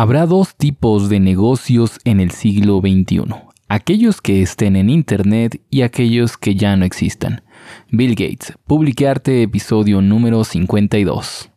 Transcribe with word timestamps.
Habrá 0.00 0.26
dos 0.26 0.54
tipos 0.54 1.08
de 1.08 1.18
negocios 1.18 1.98
en 2.04 2.20
el 2.20 2.30
siglo 2.30 2.78
XXI, 2.78 3.34
aquellos 3.66 4.20
que 4.20 4.42
estén 4.42 4.76
en 4.76 4.90
Internet 4.90 5.60
y 5.70 5.82
aquellos 5.82 6.36
que 6.36 6.54
ya 6.54 6.76
no 6.76 6.84
existan. 6.84 7.42
Bill 7.90 8.10
Gates, 8.10 8.56
Publicarte, 8.64 9.42
episodio 9.42 10.00
número 10.00 10.44
52. 10.44 11.50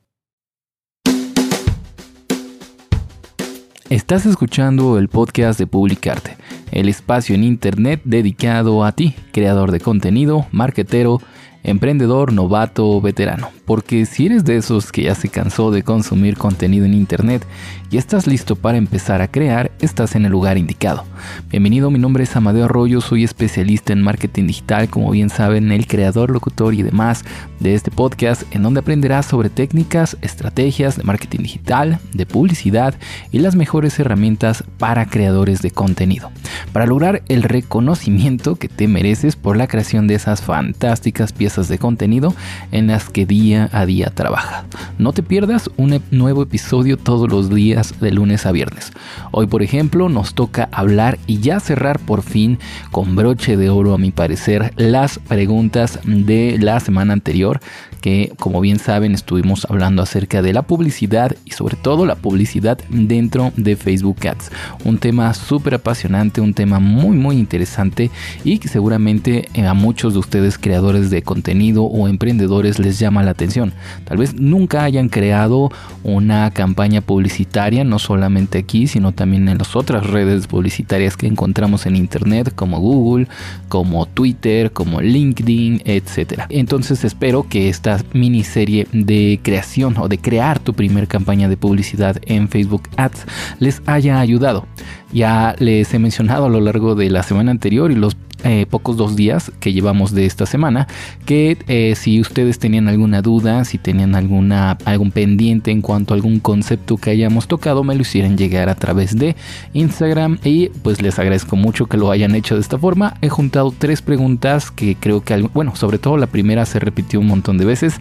Estás 3.91 4.25
escuchando 4.25 4.97
el 4.97 5.07
podcast 5.07 5.59
de 5.59 5.67
Publicarte, 5.67 6.35
el 6.71 6.89
espacio 6.89 7.35
en 7.35 7.43
Internet 7.43 8.01
dedicado 8.05 8.83
a 8.83 8.93
ti, 8.93 9.13
creador 9.33 9.71
de 9.71 9.81
contenido, 9.81 10.47
marketero, 10.51 11.21
emprendedor, 11.63 12.33
novato 12.33 12.87
o 12.87 13.01
veterano. 13.01 13.49
Porque 13.65 14.05
si 14.05 14.25
eres 14.25 14.43
de 14.43 14.57
esos 14.57 14.91
que 14.91 15.03
ya 15.03 15.15
se 15.15 15.29
cansó 15.29 15.71
de 15.71 15.83
consumir 15.83 16.37
contenido 16.37 16.85
en 16.85 16.93
Internet 16.93 17.45
y 17.89 17.97
estás 17.97 18.27
listo 18.27 18.55
para 18.55 18.77
empezar 18.77 19.21
a 19.21 19.29
crear, 19.29 19.71
estás 19.79 20.15
en 20.15 20.25
el 20.25 20.31
lugar 20.31 20.57
indicado. 20.57 21.05
Bienvenido, 21.49 21.91
mi 21.91 21.99
nombre 21.99 22.23
es 22.23 22.35
Amadeo 22.35 22.65
Arroyo, 22.65 22.99
soy 22.99 23.23
especialista 23.23 23.93
en 23.93 24.01
marketing 24.01 24.47
digital, 24.47 24.89
como 24.89 25.11
bien 25.11 25.29
saben, 25.29 25.71
el 25.71 25.87
creador, 25.87 26.31
locutor 26.31 26.73
y 26.73 26.81
demás 26.81 27.23
de 27.59 27.75
este 27.75 27.91
podcast, 27.91 28.43
en 28.51 28.63
donde 28.63 28.79
aprenderás 28.79 29.25
sobre 29.25 29.49
técnicas, 29.49 30.17
estrategias 30.21 30.97
de 30.97 31.03
marketing 31.03 31.39
digital, 31.39 31.99
de 32.13 32.25
publicidad 32.25 32.95
y 33.31 33.39
las 33.39 33.55
mejores 33.55 33.97
herramientas 33.99 34.63
para 34.77 35.05
creadores 35.05 35.61
de 35.61 35.71
contenido. 35.71 36.31
Para 36.73 36.87
lograr 36.87 37.21
el 37.27 37.43
reconocimiento 37.43 38.55
que 38.55 38.67
te 38.67 38.87
mereces 38.87 39.35
por 39.35 39.55
la 39.57 39.67
creación 39.67 40.07
de 40.07 40.15
esas 40.15 40.41
fantásticas 40.41 41.33
piezas 41.33 41.50
de 41.55 41.77
contenido 41.77 42.33
en 42.71 42.87
las 42.87 43.09
que 43.09 43.25
día 43.25 43.69
a 43.73 43.85
día 43.85 44.11
trabaja. 44.15 44.63
No 44.97 45.11
te 45.11 45.21
pierdas 45.21 45.69
un 45.75 46.01
nuevo 46.11 46.43
episodio 46.43 46.97
todos 46.97 47.29
los 47.29 47.49
días 47.49 47.99
de 47.99 48.11
lunes 48.11 48.45
a 48.45 48.51
viernes. 48.51 48.93
Hoy, 49.31 49.47
por 49.47 49.61
ejemplo, 49.61 50.07
nos 50.07 50.33
toca 50.33 50.69
hablar 50.71 51.19
y 51.27 51.39
ya 51.39 51.59
cerrar 51.59 51.99
por 51.99 52.21
fin 52.21 52.57
con 52.91 53.15
broche 53.15 53.57
de 53.57 53.69
oro, 53.69 53.93
a 53.93 53.97
mi 53.97 54.11
parecer, 54.11 54.73
las 54.77 55.19
preguntas 55.19 55.99
de 56.05 56.57
la 56.59 56.79
semana 56.79 57.13
anterior 57.13 57.59
que 58.01 58.33
como 58.39 58.59
bien 58.61 58.79
saben 58.79 59.13
estuvimos 59.13 59.65
hablando 59.69 60.01
acerca 60.01 60.41
de 60.41 60.53
la 60.53 60.63
publicidad 60.63 61.35
y 61.45 61.51
sobre 61.51 61.75
todo 61.75 62.05
la 62.05 62.15
publicidad 62.15 62.79
dentro 62.89 63.53
de 63.55 63.75
Facebook 63.75 64.27
Ads. 64.27 64.51
Un 64.83 64.97
tema 64.97 65.33
súper 65.33 65.75
apasionante, 65.75 66.41
un 66.41 66.53
tema 66.53 66.79
muy 66.79 67.15
muy 67.15 67.37
interesante 67.37 68.09
y 68.43 68.57
que 68.57 68.67
seguramente 68.67 69.47
eh, 69.53 69.67
a 69.67 69.73
muchos 69.73 70.13
de 70.13 70.19
ustedes 70.19 70.57
creadores 70.57 71.09
de 71.11 71.21
contenido 71.21 71.40
o 71.77 72.07
emprendedores 72.07 72.79
les 72.79 72.99
llama 72.99 73.23
la 73.23 73.31
atención. 73.31 73.73
Tal 74.05 74.17
vez 74.17 74.33
nunca 74.35 74.83
hayan 74.83 75.09
creado 75.09 75.71
una 76.03 76.51
campaña 76.51 77.01
publicitaria, 77.01 77.83
no 77.83 77.99
solamente 77.99 78.59
aquí, 78.59 78.87
sino 78.87 79.11
también 79.11 79.49
en 79.49 79.57
las 79.57 79.75
otras 79.75 80.07
redes 80.07 80.47
publicitarias 80.47 81.17
que 81.17 81.27
encontramos 81.27 81.85
en 81.85 81.95
internet 81.95 82.53
como 82.55 82.79
Google, 82.79 83.27
como 83.67 84.05
Twitter, 84.05 84.71
como 84.71 85.01
LinkedIn, 85.01 85.81
etc. 85.85 86.43
Entonces 86.49 87.03
espero 87.03 87.47
que 87.47 87.69
esta 87.69 87.99
miniserie 88.13 88.87
de 88.91 89.39
creación 89.41 89.95
o 89.97 90.07
de 90.07 90.17
crear 90.17 90.59
tu 90.59 90.73
primer 90.73 91.07
campaña 91.07 91.49
de 91.49 91.57
publicidad 91.57 92.17
en 92.25 92.49
Facebook 92.49 92.83
Ads 92.97 93.25
les 93.59 93.81
haya 93.85 94.19
ayudado. 94.19 94.65
Ya 95.13 95.55
les 95.59 95.93
he 95.93 95.99
mencionado 95.99 96.45
a 96.45 96.49
lo 96.49 96.61
largo 96.61 96.95
de 96.95 97.09
la 97.09 97.23
semana 97.23 97.51
anterior 97.51 97.91
y 97.91 97.95
los 97.95 98.15
eh, 98.43 98.65
pocos 98.67 98.97
dos 98.97 99.15
días 99.15 99.51
que 99.59 99.71
llevamos 99.71 100.15
de 100.15 100.25
esta 100.25 100.47
semana 100.47 100.87
que 101.27 101.59
eh, 101.67 101.93
si 101.95 102.19
ustedes 102.19 102.57
tenían 102.57 102.87
alguna 102.87 103.21
duda 103.21 103.65
si 103.65 103.77
tenían 103.77 104.15
alguna 104.15 104.79
algún 104.83 105.11
pendiente 105.11 105.69
en 105.69 105.81
cuanto 105.81 106.15
a 106.15 106.17
algún 106.17 106.39
concepto 106.39 106.97
que 106.97 107.11
hayamos 107.11 107.47
tocado 107.47 107.83
me 107.83 107.93
lo 107.93 108.01
hicieran 108.01 108.39
llegar 108.39 108.67
a 108.67 108.73
través 108.73 109.15
de 109.15 109.35
Instagram 109.73 110.39
y 110.43 110.69
pues 110.69 111.03
les 111.03 111.19
agradezco 111.19 111.55
mucho 111.55 111.85
que 111.85 111.97
lo 111.97 112.09
hayan 112.09 112.33
hecho 112.33 112.55
de 112.55 112.61
esta 112.61 112.79
forma. 112.79 113.13
He 113.21 113.29
juntado 113.29 113.71
tres 113.77 114.01
preguntas 114.01 114.71
que 114.71 114.95
creo 114.95 115.23
que 115.23 115.39
bueno 115.53 115.75
sobre 115.75 115.99
todo 115.99 116.17
la 116.17 116.25
primera 116.25 116.65
se 116.65 116.79
repitió 116.79 117.19
un 117.19 117.27
montón 117.27 117.59
de 117.59 117.65
veces 117.65 117.99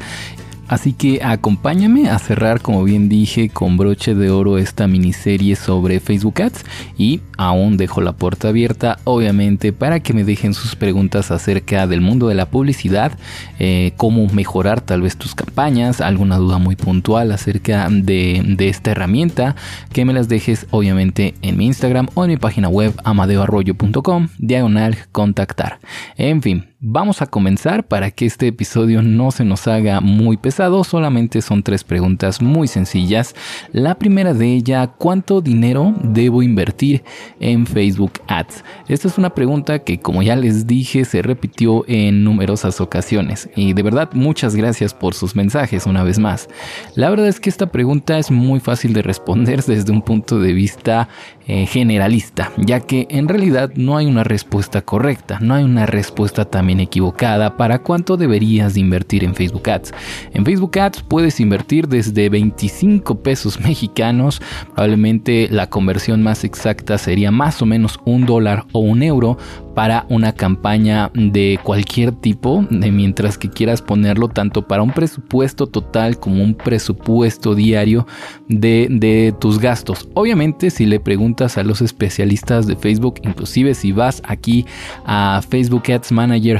Así 0.71 0.93
que 0.93 1.21
acompáñame 1.21 2.09
a 2.11 2.19
cerrar, 2.21 2.63
como 2.63 2.85
bien 2.85 3.09
dije, 3.09 3.49
con 3.49 3.77
broche 3.77 4.15
de 4.15 4.31
oro 4.31 4.57
esta 4.57 4.87
miniserie 4.87 5.57
sobre 5.57 5.99
Facebook 5.99 6.41
Ads 6.41 6.65
y 6.97 7.23
aún 7.37 7.77
dejo 7.77 8.01
la 8.01 8.13
puerta 8.13 8.51
abierta, 8.51 9.01
obviamente, 9.03 9.73
para 9.73 9.99
que 9.99 10.13
me 10.13 10.23
dejen 10.23 10.55
sus 10.55 10.77
preguntas 10.77 11.33
acerca 11.33 11.89
del 11.89 12.01
mundo 12.01 12.29
de 12.29 12.37
la 12.37 12.47
publicidad, 12.47 13.19
eh, 13.59 13.95
cómo 13.97 14.29
mejorar 14.29 14.81
tal 14.81 15.03
vez 15.03 15.17
tus 15.17 15.35
campañas, 15.35 16.01
alguna 16.01 16.37
duda 16.37 16.59
muy 16.59 16.77
puntual 16.77 17.33
acerca 17.33 17.89
de, 17.91 18.41
de 18.47 18.69
esta 18.69 18.93
herramienta, 18.93 19.57
que 19.93 20.05
me 20.05 20.13
las 20.13 20.29
dejes 20.29 20.69
obviamente 20.71 21.35
en 21.43 21.57
mi 21.57 21.67
Instagram 21.67 22.07
o 22.15 22.23
en 22.23 22.31
mi 22.31 22.37
página 22.37 22.69
web 22.69 22.95
amadeoarroyo.com, 23.03 24.29
diagonal 24.39 24.97
contactar. 25.11 25.81
En 26.17 26.43
fin, 26.43 26.70
Vamos 26.83 27.21
a 27.21 27.27
comenzar 27.27 27.87
para 27.87 28.11
que 28.11 28.25
este 28.25 28.47
episodio 28.47 29.03
no 29.03 29.33
se 29.33 29.45
nos 29.45 29.69
haga 29.69 30.01
muy 30.01 30.39
pesado, 30.39 30.83
solamente 30.83 31.43
son 31.43 31.63
tres 31.63 31.85
preguntas 31.85 32.41
muy 32.41 32.69
sencillas. 32.69 33.35
La 33.71 33.97
primera 33.97 34.33
de 34.33 34.55
ella, 34.55 34.87
¿cuánto 34.87 35.43
dinero 35.43 35.95
debo 36.03 36.43
invertir 36.43 37.05
en 37.39 37.67
Facebook 37.67 38.13
Ads? 38.29 38.65
Esta 38.89 39.09
es 39.09 39.19
una 39.19 39.35
pregunta 39.35 39.81
que 39.81 40.01
como 40.01 40.23
ya 40.23 40.37
les 40.37 40.67
dije 40.67 41.05
se 41.05 41.21
repitió 41.21 41.85
en 41.87 42.25
numerosas 42.25 42.81
ocasiones 42.81 43.51
y 43.55 43.75
de 43.75 43.83
verdad 43.83 44.09
muchas 44.15 44.57
gracias 44.57 44.95
por 44.95 45.13
sus 45.13 45.37
mensajes 45.37 45.85
una 45.85 46.03
vez 46.03 46.19
más. 46.19 46.49
La 46.95 47.11
verdad 47.11 47.29
es 47.29 47.41
que 47.41 47.51
esta 47.51 47.71
pregunta 47.71 48.19
es 48.19 48.31
muy 48.31 48.59
fácil 48.59 48.95
de 48.95 49.03
responder 49.03 49.63
desde 49.67 49.93
un 49.93 50.01
punto 50.01 50.39
de 50.39 50.55
vista 50.55 51.11
eh, 51.47 51.67
generalista, 51.67 52.53
ya 52.57 52.81
que 52.81 53.07
en 53.11 53.29
realidad 53.29 53.73
no 53.75 53.99
hay 53.99 54.07
una 54.07 54.25
respuesta 54.25 54.81
correcta, 54.81 55.41
no 55.43 55.55
hay 55.55 55.65
una 55.65 55.85
respuesta 55.85 56.47
también 56.47 56.70
equivocada 56.79 57.57
para 57.57 57.81
cuánto 57.83 58.17
deberías 58.17 58.75
de 58.75 58.81
invertir 58.81 59.25
en 59.25 59.35
Facebook 59.35 59.69
Ads. 59.69 59.93
En 60.35 60.45
Facebook 60.45 60.79
Ads 60.79 61.03
puedes 61.03 61.41
invertir 61.41 61.89
desde 61.89 62.29
25 62.29 63.23
pesos 63.23 63.59
mexicanos, 63.61 64.41
probablemente 64.75 65.49
la 65.51 65.69
conversión 65.69 66.23
más 66.23 66.45
exacta 66.45 66.99
sería 66.99 67.31
más 67.31 67.63
o 67.63 67.67
menos 67.67 67.99
un 68.05 68.27
dólar 68.27 68.67
o 68.73 68.81
un 68.81 69.03
euro 69.03 69.39
para 69.75 70.05
una 70.09 70.33
campaña 70.33 71.11
de 71.15 71.59
cualquier 71.63 72.13
tipo, 72.13 72.67
de 72.71 72.91
mientras 72.91 73.39
que 73.39 73.49
quieras 73.49 73.81
ponerlo 73.81 74.29
tanto 74.29 74.67
para 74.67 74.83
un 74.83 74.91
presupuesto 74.91 75.67
total 75.69 76.19
como 76.19 76.43
un 76.43 76.55
presupuesto 76.55 77.55
diario 77.55 78.07
de 78.49 79.35
tus 79.41 79.59
gastos. 79.59 80.09
Obviamente 80.15 80.71
si 80.71 80.87
le 80.87 81.01
preguntas 81.01 81.57
a 81.57 81.63
los 81.63 81.81
especialistas 81.81 82.67
de 82.67 82.77
Facebook, 82.77 83.21
inclusive 83.23 83.75
si 83.75 83.93
vas 83.93 84.23
aquí 84.27 84.67
a 85.07 85.41
Facebook 85.49 85.85
Ads 85.91 86.13
Manager 86.13 86.60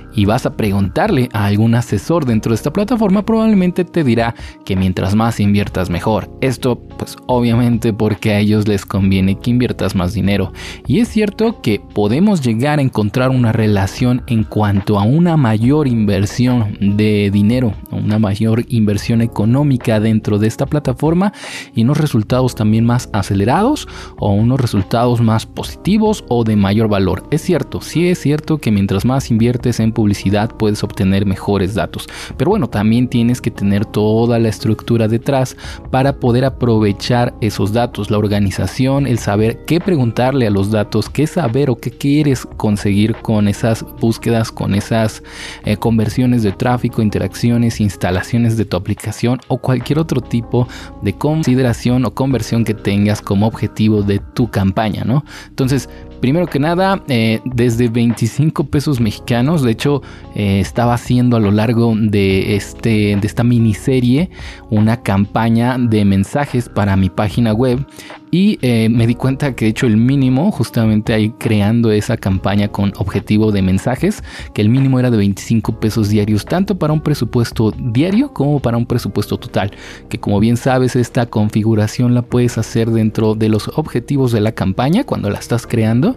y 0.13 0.25
vas 0.25 0.45
a 0.45 0.55
preguntarle 0.55 1.29
a 1.33 1.45
algún 1.45 1.75
asesor 1.75 2.25
dentro 2.25 2.51
de 2.51 2.55
esta 2.55 2.73
plataforma, 2.73 3.25
probablemente 3.25 3.85
te 3.85 4.03
dirá 4.03 4.35
que 4.65 4.75
mientras 4.75 5.15
más 5.15 5.39
inviertas 5.39 5.89
mejor. 5.89 6.29
Esto 6.41 6.79
pues 6.97 7.17
obviamente 7.25 7.93
porque 7.93 8.31
a 8.31 8.39
ellos 8.39 8.67
les 8.67 8.85
conviene 8.85 9.37
que 9.37 9.49
inviertas 9.49 9.95
más 9.95 10.13
dinero. 10.13 10.51
Y 10.87 10.99
es 10.99 11.07
cierto 11.07 11.61
que 11.61 11.79
podemos 11.79 12.41
llegar 12.41 12.79
a 12.79 12.81
encontrar 12.81 13.29
una 13.29 13.51
relación 13.51 14.23
en 14.27 14.43
cuanto 14.43 14.99
a 14.99 15.03
una 15.03 15.37
mayor 15.37 15.87
inversión 15.87 16.77
de 16.79 17.29
dinero, 17.31 17.73
una 17.91 18.19
mayor 18.19 18.65
inversión 18.69 19.21
económica 19.21 19.99
dentro 19.99 20.37
de 20.37 20.47
esta 20.47 20.65
plataforma 20.65 21.33
y 21.73 21.83
unos 21.83 21.97
resultados 21.97 22.55
también 22.55 22.85
más 22.85 23.09
acelerados 23.13 23.87
o 24.17 24.33
unos 24.33 24.59
resultados 24.59 25.21
más 25.21 25.45
positivos 25.45 26.23
o 26.27 26.43
de 26.43 26.55
mayor 26.55 26.87
valor. 26.87 27.23
Es 27.31 27.41
cierto, 27.41 27.81
sí 27.81 28.09
es 28.09 28.19
cierto 28.19 28.57
que 28.57 28.71
mientras 28.71 29.05
más 29.05 29.31
inviertes 29.31 29.79
en 29.79 29.91
publicidad 30.01 30.49
puedes 30.57 30.83
obtener 30.83 31.27
mejores 31.27 31.75
datos. 31.75 32.07
Pero 32.35 32.49
bueno, 32.49 32.67
también 32.67 33.07
tienes 33.07 33.39
que 33.39 33.51
tener 33.51 33.85
toda 33.85 34.39
la 34.39 34.49
estructura 34.49 35.07
detrás 35.07 35.55
para 35.91 36.19
poder 36.19 36.43
aprovechar 36.43 37.35
esos 37.39 37.71
datos, 37.71 38.09
la 38.09 38.17
organización, 38.17 39.05
el 39.05 39.19
saber 39.19 39.63
qué 39.67 39.79
preguntarle 39.79 40.47
a 40.47 40.49
los 40.49 40.71
datos, 40.71 41.07
qué 41.07 41.27
saber 41.27 41.69
o 41.69 41.75
qué 41.75 41.91
quieres 41.91 42.47
conseguir 42.57 43.15
con 43.17 43.47
esas 43.47 43.85
búsquedas, 43.99 44.51
con 44.51 44.73
esas 44.73 45.21
eh, 45.65 45.77
conversiones 45.77 46.41
de 46.41 46.51
tráfico, 46.51 47.03
interacciones, 47.03 47.79
instalaciones 47.79 48.57
de 48.57 48.65
tu 48.65 48.77
aplicación 48.77 49.39
o 49.49 49.59
cualquier 49.59 49.99
otro 49.99 50.19
tipo 50.19 50.67
de 51.03 51.13
consideración 51.13 52.05
o 52.05 52.15
conversión 52.15 52.65
que 52.65 52.73
tengas 52.73 53.21
como 53.21 53.45
objetivo 53.45 54.01
de 54.01 54.17
tu 54.17 54.49
campaña, 54.49 55.03
¿no? 55.03 55.23
Entonces, 55.47 55.89
Primero 56.21 56.45
que 56.45 56.59
nada, 56.59 57.03
eh, 57.07 57.41
desde 57.45 57.89
25 57.89 58.65
pesos 58.65 58.99
mexicanos, 58.99 59.63
de 59.63 59.71
hecho 59.71 60.03
eh, 60.35 60.59
estaba 60.59 60.93
haciendo 60.93 61.35
a 61.35 61.39
lo 61.39 61.49
largo 61.49 61.95
de, 61.97 62.55
este, 62.55 63.17
de 63.19 63.27
esta 63.27 63.43
miniserie 63.43 64.29
una 64.69 65.01
campaña 65.01 65.77
de 65.79 66.05
mensajes 66.05 66.69
para 66.69 66.95
mi 66.95 67.09
página 67.09 67.53
web 67.53 67.85
Y 68.31 68.57
eh, 68.61 68.87
me 68.87 69.05
di 69.05 69.15
cuenta 69.15 69.53
que 69.53 69.65
he 69.65 69.69
hecho 69.69 69.87
el 69.87 69.97
mínimo, 69.97 70.51
justamente 70.51 71.13
ahí 71.13 71.31
creando 71.37 71.91
esa 71.91 72.15
campaña 72.15 72.69
con 72.69 72.93
objetivo 72.97 73.51
de 73.51 73.61
mensajes, 73.61 74.23
que 74.53 74.61
el 74.61 74.69
mínimo 74.69 74.99
era 74.99 75.11
de 75.11 75.17
25 75.17 75.81
pesos 75.81 76.07
diarios, 76.07 76.45
tanto 76.45 76.75
para 76.79 76.93
un 76.93 77.01
presupuesto 77.01 77.71
diario 77.77 78.33
como 78.33 78.61
para 78.61 78.77
un 78.77 78.85
presupuesto 78.85 79.37
total. 79.37 79.71
Que 80.07 80.17
como 80.17 80.39
bien 80.39 80.55
sabes, 80.55 80.95
esta 80.95 81.25
configuración 81.25 82.13
la 82.13 82.21
puedes 82.21 82.57
hacer 82.57 82.89
dentro 82.89 83.35
de 83.35 83.49
los 83.49 83.69
objetivos 83.75 84.31
de 84.31 84.39
la 84.39 84.53
campaña 84.53 85.03
cuando 85.03 85.29
la 85.29 85.39
estás 85.39 85.67
creando. 85.67 86.15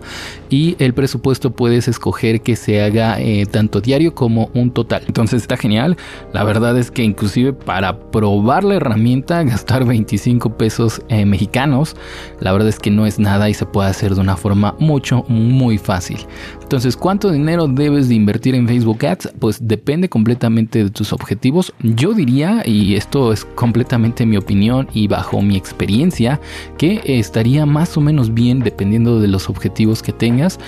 Y 0.49 0.76
el 0.78 0.94
presupuesto 0.94 1.50
puedes 1.50 1.88
escoger 1.88 2.43
que 2.43 2.55
se 2.55 2.81
haga 2.81 3.20
eh, 3.20 3.44
tanto 3.46 3.81
diario 3.81 4.14
como 4.14 4.50
un 4.55 4.70
total. 4.70 5.02
Entonces 5.08 5.43
está 5.43 5.56
genial. 5.56 5.96
La 6.32 6.44
verdad 6.44 6.78
es 6.78 6.93
que 6.93 7.02
inclusive 7.02 7.52
para 7.52 7.99
probar 8.10 8.62
la 8.62 8.76
herramienta, 8.76 9.43
gastar 9.43 9.84
25 9.84 10.56
pesos 10.56 11.02
eh, 11.08 11.26
mexicanos, 11.26 11.96
la 12.40 12.52
verdad 12.52 12.68
es 12.68 12.78
que 12.78 12.90
no 12.90 13.06
es 13.06 13.18
nada 13.18 13.48
y 13.48 13.54
se 13.54 13.66
puede 13.66 13.88
hacer 13.88 14.14
de 14.14 14.20
una 14.20 14.36
forma 14.36 14.74
mucho, 14.78 15.24
muy 15.28 15.78
fácil. 15.78 16.18
Entonces, 16.62 16.96
¿cuánto 16.96 17.30
dinero 17.30 17.68
debes 17.68 18.08
de 18.08 18.14
invertir 18.14 18.54
en 18.54 18.66
Facebook 18.66 19.04
Ads? 19.04 19.32
Pues 19.38 19.58
depende 19.60 20.08
completamente 20.08 20.82
de 20.82 20.90
tus 20.90 21.12
objetivos. 21.12 21.72
Yo 21.80 22.14
diría, 22.14 22.62
y 22.64 22.94
esto 22.96 23.32
es 23.32 23.44
completamente 23.44 24.26
mi 24.26 24.36
opinión 24.36 24.88
y 24.92 25.06
bajo 25.06 25.42
mi 25.42 25.56
experiencia, 25.56 26.40
que 26.78 27.00
estaría 27.04 27.66
más 27.66 27.96
o 27.96 28.00
menos 28.00 28.32
bien 28.32 28.60
dependiendo 28.60 29.20
de 29.20 29.28
los 29.28 29.48
objetivos 29.48 30.02
que 30.02 30.12
tengas. 30.12 30.58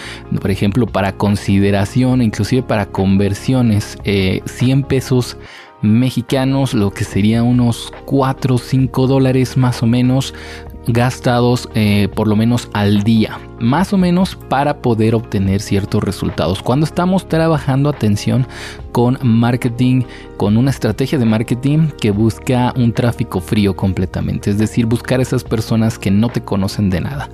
Por 0.40 0.50
ejemplo, 0.50 0.86
para 0.86 1.12
consideración, 1.16 2.22
inclusive 2.22 2.62
para 2.62 2.86
conversiones, 2.86 3.98
100 4.04 4.04
eh, 4.04 4.84
pesos 4.86 5.36
mexicanos, 5.82 6.74
lo 6.74 6.90
que 6.90 7.04
sería 7.04 7.42
unos 7.42 7.92
4 8.06 8.54
o 8.54 8.58
5 8.58 9.06
dólares 9.06 9.56
más 9.56 9.82
o 9.82 9.86
menos 9.86 10.34
gastados 10.86 11.68
eh, 11.74 12.08
por 12.14 12.28
lo 12.28 12.36
menos 12.36 12.68
al 12.72 13.02
día, 13.02 13.38
más 13.58 13.92
o 13.92 13.98
menos 13.98 14.36
para 14.36 14.78
poder 14.82 15.14
obtener 15.14 15.60
ciertos 15.60 16.02
resultados. 16.02 16.62
Cuando 16.62 16.86
estamos 16.86 17.28
trabajando 17.28 17.88
atención 17.88 18.46
con 18.92 19.18
marketing, 19.22 20.02
con 20.36 20.56
una 20.56 20.70
estrategia 20.70 21.18
de 21.18 21.24
marketing 21.24 21.88
que 22.00 22.10
busca 22.10 22.72
un 22.76 22.92
tráfico 22.92 23.40
frío 23.40 23.74
completamente, 23.74 24.50
es 24.50 24.58
decir, 24.58 24.86
buscar 24.86 25.20
esas 25.20 25.44
personas 25.44 25.98
que 25.98 26.10
no 26.10 26.28
te 26.28 26.42
conocen 26.42 26.90
de 26.90 27.00
nada. 27.00 27.30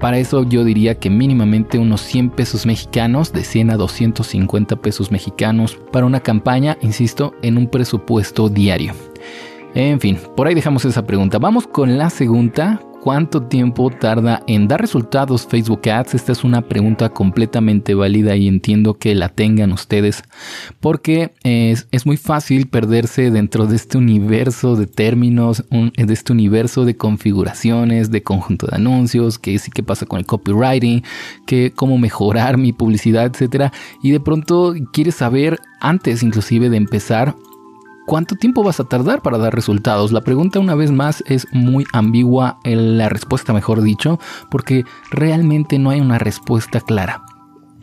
Para 0.00 0.18
eso 0.18 0.44
yo 0.44 0.64
diría 0.64 0.98
que 0.98 1.10
mínimamente 1.10 1.78
unos 1.78 2.00
100 2.02 2.30
pesos 2.30 2.66
mexicanos, 2.66 3.32
de 3.32 3.44
100 3.44 3.70
a 3.70 3.76
250 3.76 4.76
pesos 4.76 5.10
mexicanos 5.10 5.76
para 5.92 6.06
una 6.06 6.20
campaña, 6.20 6.78
insisto, 6.80 7.34
en 7.42 7.58
un 7.58 7.68
presupuesto 7.68 8.48
diario. 8.48 8.94
En 9.74 9.98
fin, 9.98 10.18
por 10.36 10.46
ahí 10.46 10.54
dejamos 10.54 10.84
esa 10.84 11.04
pregunta. 11.04 11.38
Vamos 11.38 11.66
con 11.66 11.98
la 11.98 12.08
segunda. 12.08 12.80
¿Cuánto 13.02 13.42
tiempo 13.42 13.90
tarda 13.90 14.42
en 14.46 14.66
dar 14.66 14.80
resultados 14.80 15.46
Facebook 15.46 15.86
Ads? 15.90 16.14
Esta 16.14 16.32
es 16.32 16.42
una 16.42 16.62
pregunta 16.62 17.10
completamente 17.10 17.94
válida 17.94 18.34
y 18.34 18.48
entiendo 18.48 18.94
que 18.94 19.14
la 19.14 19.28
tengan 19.28 19.72
ustedes 19.72 20.22
porque 20.80 21.32
es, 21.42 22.06
muy 22.06 22.16
fácil 22.16 22.66
perderse 22.66 23.30
dentro 23.30 23.66
de 23.66 23.76
este 23.76 23.98
universo 23.98 24.74
de 24.76 24.86
términos, 24.86 25.64
de 25.70 26.14
este 26.14 26.32
universo 26.32 26.86
de 26.86 26.96
configuraciones, 26.96 28.10
de 28.10 28.22
conjunto 28.22 28.68
de 28.68 28.76
anuncios, 28.76 29.38
que 29.38 29.58
sí 29.58 29.70
que 29.70 29.82
pasa 29.82 30.06
con 30.06 30.18
el 30.18 30.24
copywriting, 30.24 31.02
que 31.46 31.72
cómo 31.74 31.98
mejorar 31.98 32.56
mi 32.56 32.72
publicidad, 32.72 33.26
etcétera. 33.26 33.70
Y 34.02 34.12
de 34.12 34.20
pronto 34.20 34.74
quieres 34.94 35.16
saber 35.16 35.58
antes 35.78 36.22
inclusive 36.22 36.70
de 36.70 36.78
empezar 36.78 37.34
¿Cuánto 38.06 38.36
tiempo 38.36 38.62
vas 38.62 38.80
a 38.80 38.84
tardar 38.84 39.22
para 39.22 39.38
dar 39.38 39.54
resultados? 39.54 40.12
La 40.12 40.20
pregunta 40.20 40.60
una 40.60 40.74
vez 40.74 40.92
más 40.92 41.24
es 41.26 41.46
muy 41.52 41.86
ambigua, 41.92 42.58
la 42.64 43.08
respuesta 43.08 43.54
mejor 43.54 43.82
dicho, 43.82 44.20
porque 44.50 44.84
realmente 45.10 45.78
no 45.78 45.88
hay 45.88 46.00
una 46.00 46.18
respuesta 46.18 46.80
clara. 46.80 47.22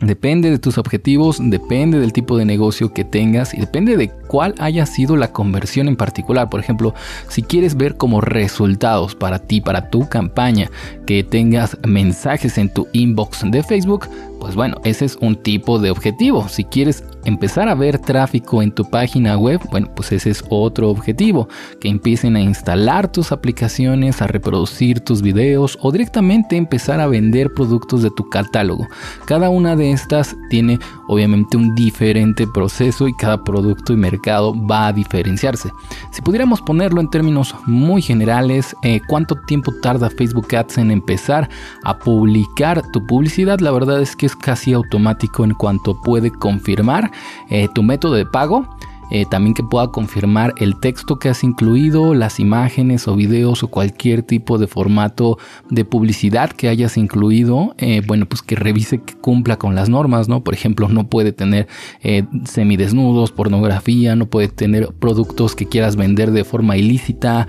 Depende 0.02 0.50
de 0.50 0.58
tus 0.58 0.78
objetivos, 0.78 1.38
depende 1.40 2.00
del 2.00 2.12
tipo 2.12 2.36
de 2.36 2.44
negocio 2.44 2.92
que 2.92 3.04
tengas 3.04 3.54
y 3.54 3.58
depende 3.58 3.96
de 3.96 4.10
cuál 4.10 4.54
haya 4.58 4.84
sido 4.84 5.16
la 5.16 5.32
conversión 5.32 5.86
en 5.86 5.94
particular. 5.94 6.50
Por 6.50 6.58
ejemplo, 6.58 6.92
si 7.28 7.42
quieres 7.42 7.76
ver 7.76 7.96
como 7.96 8.20
resultados 8.20 9.14
para 9.14 9.40
ti, 9.40 9.60
para 9.60 9.90
tu 9.90 10.08
campaña, 10.08 10.70
que 11.06 11.22
tengas 11.22 11.78
mensajes 11.86 12.58
en 12.58 12.72
tu 12.72 12.88
inbox 12.92 13.48
de 13.48 13.62
Facebook, 13.62 14.08
pues 14.40 14.56
bueno, 14.56 14.80
ese 14.82 15.04
es 15.04 15.16
un 15.20 15.36
tipo 15.36 15.78
de 15.78 15.92
objetivo. 15.92 16.48
Si 16.48 16.64
quieres 16.64 17.04
empezar 17.24 17.68
a 17.68 17.74
ver 17.74 17.98
tráfico 17.98 18.62
en 18.62 18.72
tu 18.72 18.88
página 18.88 19.36
web, 19.36 19.60
bueno, 19.70 19.88
pues 19.94 20.12
ese 20.12 20.30
es 20.30 20.44
otro 20.48 20.90
objetivo. 20.90 21.48
Que 21.80 21.88
empiecen 21.88 22.36
a 22.36 22.40
instalar 22.40 23.10
tus 23.10 23.32
aplicaciones, 23.32 24.20
a 24.22 24.26
reproducir 24.26 25.00
tus 25.00 25.22
videos 25.22 25.78
o 25.80 25.92
directamente 25.92 26.56
empezar 26.56 27.00
a 27.00 27.06
vender 27.06 27.52
productos 27.54 28.02
de 28.02 28.10
tu 28.10 28.28
catálogo. 28.28 28.88
Cada 29.26 29.50
una 29.50 29.76
de 29.76 29.92
estas 29.92 30.36
tiene 30.50 30.78
obviamente 31.08 31.56
un 31.56 31.74
diferente 31.74 32.46
proceso 32.46 33.06
y 33.06 33.14
cada 33.14 33.44
producto 33.44 33.92
y 33.92 33.96
mercado 33.96 34.54
va 34.66 34.88
a 34.88 34.92
diferenciarse. 34.92 35.70
Si 36.10 36.22
pudiéramos 36.22 36.60
ponerlo 36.60 37.00
en 37.00 37.10
términos 37.10 37.54
muy 37.66 38.02
generales, 38.02 38.74
eh, 38.82 39.00
¿cuánto 39.06 39.36
tiempo 39.46 39.72
tarda 39.82 40.10
Facebook 40.10 40.54
Ads 40.54 40.78
en 40.78 40.90
empezar 40.90 41.48
a 41.84 41.98
publicar 41.98 42.82
tu 42.92 43.06
publicidad? 43.06 43.60
La 43.60 43.70
verdad 43.70 44.00
es 44.00 44.16
que 44.16 44.28
casi 44.40 44.72
automático 44.72 45.44
en 45.44 45.54
cuanto 45.54 46.00
puede 46.00 46.30
confirmar 46.30 47.11
eh, 47.48 47.68
tu 47.74 47.82
método 47.82 48.16
de 48.16 48.24
pago 48.24 48.66
eh, 49.10 49.26
también 49.26 49.54
que 49.54 49.62
pueda 49.62 49.88
confirmar 49.88 50.54
el 50.58 50.78
texto 50.80 51.18
que 51.18 51.28
has 51.28 51.44
incluido, 51.44 52.14
las 52.14 52.40
imágenes 52.40 53.08
o 53.08 53.16
videos 53.16 53.62
o 53.62 53.68
cualquier 53.68 54.22
tipo 54.22 54.58
de 54.58 54.66
formato 54.66 55.38
de 55.70 55.84
publicidad 55.84 56.50
que 56.50 56.68
hayas 56.68 56.96
incluido, 56.96 57.74
eh, 57.78 58.02
bueno, 58.06 58.26
pues 58.26 58.42
que 58.42 58.56
revise 58.56 59.02
que 59.02 59.14
cumpla 59.14 59.58
con 59.58 59.74
las 59.74 59.88
normas, 59.88 60.28
¿no? 60.28 60.42
Por 60.42 60.54
ejemplo, 60.54 60.88
no 60.88 61.08
puede 61.08 61.32
tener 61.32 61.68
eh, 62.02 62.24
semidesnudos, 62.44 63.32
pornografía, 63.32 64.16
no 64.16 64.26
puede 64.26 64.48
tener 64.48 64.88
productos 64.94 65.54
que 65.54 65.66
quieras 65.66 65.96
vender 65.96 66.30
de 66.30 66.44
forma 66.44 66.76
ilícita, 66.76 67.48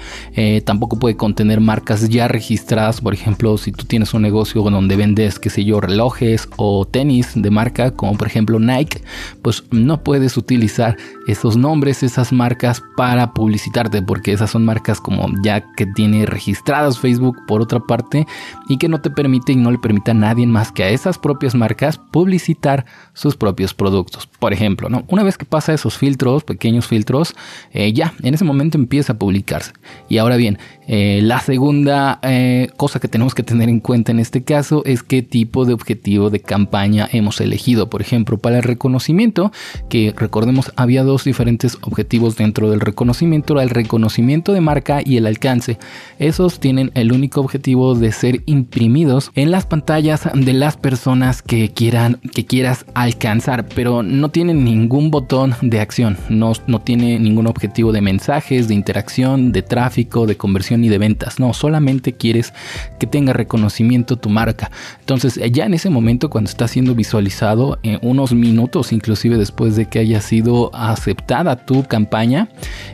tampoco 0.65 0.97
puede 0.97 1.15
contener 1.15 1.59
marcas 1.59 2.09
ya 2.09 2.27
registradas, 2.27 3.01
por 3.01 3.13
ejemplo, 3.13 3.57
si 3.57 3.71
tú 3.71 3.85
tienes 3.85 4.13
un 4.13 4.21
negocio 4.21 4.61
donde 4.61 4.95
vendes, 4.95 5.39
qué 5.39 5.49
sé 5.49 5.63
yo, 5.63 5.79
relojes 5.79 6.49
o 6.57 6.85
tenis 6.85 7.31
de 7.35 7.49
marca, 7.49 7.91
como 7.91 8.17
por 8.17 8.27
ejemplo 8.27 8.59
Nike, 8.59 9.01
pues 9.41 9.63
no 9.71 10.03
puedes 10.03 10.37
utilizar 10.37 10.97
esos 11.27 11.52
nombres, 11.57 12.03
esas 12.03 12.31
marcas 12.31 12.83
para 12.95 13.33
publicitarte, 13.33 14.01
porque 14.01 14.33
esas 14.33 14.51
son 14.51 14.65
marcas 14.65 14.99
como 14.99 15.27
ya 15.43 15.61
que 15.75 15.85
tiene 15.85 16.25
registradas 16.25 16.99
Facebook 16.99 17.37
por 17.47 17.61
otra 17.61 17.79
parte 17.79 18.25
y 18.69 18.77
que 18.77 18.89
no 18.89 19.01
te 19.01 19.09
permite 19.09 19.53
y 19.53 19.55
no 19.55 19.71
le 19.71 19.77
permite 19.77 20.11
a 20.11 20.13
nadie 20.13 20.45
más 20.47 20.71
que 20.71 20.83
a 20.83 20.89
esas 20.89 21.17
propias 21.17 21.55
marcas 21.55 21.97
publicitar 21.97 22.85
sus 23.13 23.35
propios 23.35 23.73
productos. 23.73 24.27
Por 24.27 24.53
ejemplo, 24.53 24.89
¿no? 24.89 25.03
una 25.07 25.23
vez 25.23 25.37
que 25.37 25.45
pasa 25.45 25.73
esos 25.73 25.97
filtros, 25.97 26.43
pequeños 26.43 26.87
filtros, 26.87 27.35
eh, 27.71 27.93
ya 27.93 28.13
en 28.21 28.33
ese 28.33 28.43
momento 28.43 28.77
empieza 28.77 29.13
a 29.13 29.17
publicarse. 29.17 29.73
Y 30.09 30.17
ahora 30.17 30.37
bien, 30.37 30.57
eh, 30.87 31.21
la 31.23 31.39
segunda 31.39 32.19
eh, 32.23 32.69
cosa 32.77 32.99
que 32.99 33.07
tenemos 33.07 33.33
que 33.35 33.43
tener 33.43 33.69
en 33.69 33.79
cuenta 33.79 34.11
en 34.11 34.19
este 34.19 34.43
caso 34.43 34.83
es 34.85 35.03
qué 35.03 35.21
tipo 35.21 35.65
de 35.65 35.73
objetivo 35.73 36.29
de 36.29 36.39
campaña 36.39 37.07
hemos 37.11 37.39
elegido. 37.41 37.89
Por 37.89 38.01
ejemplo, 38.01 38.37
para 38.37 38.57
el 38.57 38.63
reconocimiento, 38.63 39.51
que 39.89 40.13
recordemos 40.15 40.71
había 40.75 41.03
dos 41.03 41.23
diferentes 41.23 41.77
objetivos 41.81 42.35
dentro 42.35 42.69
del 42.69 42.81
reconocimiento, 42.81 43.59
el 43.59 43.69
reconocimiento 43.69 44.53
de 44.53 44.61
marca 44.61 45.01
y 45.03 45.17
el 45.17 45.27
alcance. 45.27 45.77
Esos 46.19 46.59
tienen 46.59 46.91
el 46.95 47.11
único 47.11 47.41
objetivo 47.41 47.95
de 47.95 48.11
ser 48.11 48.43
imprimidos 48.45 49.31
en 49.35 49.51
las 49.51 49.65
pantallas 49.65 50.29
de 50.33 50.53
las 50.53 50.77
personas 50.77 51.41
que 51.41 51.69
quieran 51.69 52.19
que 52.33 52.45
quieras 52.45 52.85
alcanzar, 52.93 53.67
pero 53.69 54.03
no 54.03 54.29
tienen 54.29 54.63
ningún 54.63 55.11
botón 55.11 55.55
de 55.61 55.79
acción, 55.79 56.17
no, 56.29 56.53
no 56.67 56.81
tiene 56.81 57.19
ningún 57.19 57.47
objetivo 57.47 57.91
de 57.91 58.01
mensajes, 58.01 58.67
de 58.67 58.73
interacción, 58.73 59.51
de 59.51 59.61
tráfico, 59.61 60.25
de 60.25 60.37
conversión 60.37 60.72
ni 60.77 60.89
de 60.89 60.97
ventas, 60.97 61.39
no, 61.39 61.53
solamente 61.53 62.13
quieres 62.13 62.53
que 62.99 63.07
tenga 63.07 63.33
reconocimiento 63.33 64.17
tu 64.17 64.29
marca. 64.29 64.71
Entonces, 64.99 65.39
ya 65.51 65.65
en 65.65 65.73
ese 65.73 65.89
momento, 65.89 66.29
cuando 66.29 66.49
está 66.49 66.67
siendo 66.67 66.95
visualizado, 66.95 67.79
en 67.83 67.99
unos 68.01 68.33
minutos, 68.33 68.91
inclusive 68.91 69.37
después 69.37 69.75
de 69.75 69.85
que 69.85 69.99
haya 69.99 70.21
sido 70.21 70.73
aceptada 70.73 71.65
tu 71.65 71.83
campaña 71.83 72.49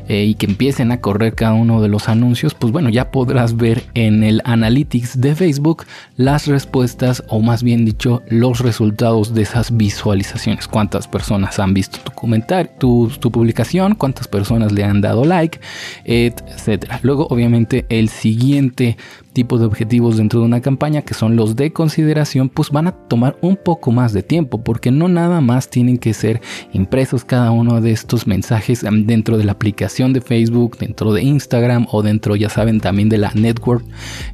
eh, 0.08 0.26
y 0.26 0.36
que 0.36 0.46
empiecen 0.46 0.92
a 0.92 1.02
correr 1.02 1.36
cada 1.36 1.54
uno 1.54 1.82
de 1.82 1.88
los 1.88 2.10
anuncios, 2.10 2.54
pues 2.54 2.72
bueno, 2.72 2.90
ya 2.90 3.12
podrás 3.12 3.56
ver 3.56 3.84
en 3.94 4.24
el 4.24 4.42
Analytics 4.46 5.22
de 5.22 5.36
Facebook 5.36 5.86
las 6.18 6.48
respuestas 6.48 7.24
o 7.28 7.42
más 7.42 7.64
bien 7.64 7.86
dicho, 7.86 8.22
los 8.30 8.60
resultados 8.60 9.34
de 9.34 9.44
esas 9.44 9.76
visualizaciones. 9.76 10.68
Cuántas 10.68 11.08
personas 11.08 11.60
han 11.60 11.74
visto 11.74 12.00
tu 12.00 12.12
comentario, 12.12 12.72
tu, 12.78 13.12
tu 13.20 13.32
publicación, 13.32 13.96
cuántas 13.96 14.28
personas 14.28 14.72
le 14.72 14.84
han 14.84 15.02
dado 15.02 15.26
like, 15.26 15.60
etcétera. 16.06 17.00
Luego, 17.04 17.28
obviamente, 17.30 17.69
el 17.90 18.10
siguiente 18.10 18.98
tipo 19.34 19.58
de 19.58 19.66
objetivos 19.66 20.18
dentro 20.18 20.40
de 20.40 20.46
una 20.46 20.62
campaña, 20.62 21.04
que 21.04 21.14
son 21.14 21.36
los 21.36 21.56
de 21.56 21.72
consideración, 21.72 22.50
pues 22.50 22.72
van 22.72 22.88
a 22.88 22.92
tomar 22.92 23.38
un 23.42 23.56
poco 23.56 23.92
más 23.92 24.12
de 24.12 24.24
tiempo, 24.24 24.64
porque 24.64 24.92
no 24.92 25.08
nada 25.08 25.40
más 25.40 25.70
tienen 25.70 25.98
que 25.98 26.14
ser 26.14 26.42
impresos 26.74 27.24
cada 27.24 27.52
uno 27.52 27.80
de 27.80 27.92
estos 27.92 28.28
mensajes 28.28 28.84
em, 28.84 29.06
dentro 29.06 29.38
de 29.38 29.46
la 29.46 29.54
aplicación 29.54 30.14
de 30.14 30.22
Facebook, 30.22 30.78
dentro 30.78 31.14
de 31.14 31.22
Instagram 31.22 31.88
o 31.92 32.02
dentro, 32.02 32.36
ya 32.36 32.50
saben, 32.50 32.80
también 32.80 33.10
de 33.10 33.18
la 33.18 33.32
network 33.34 33.86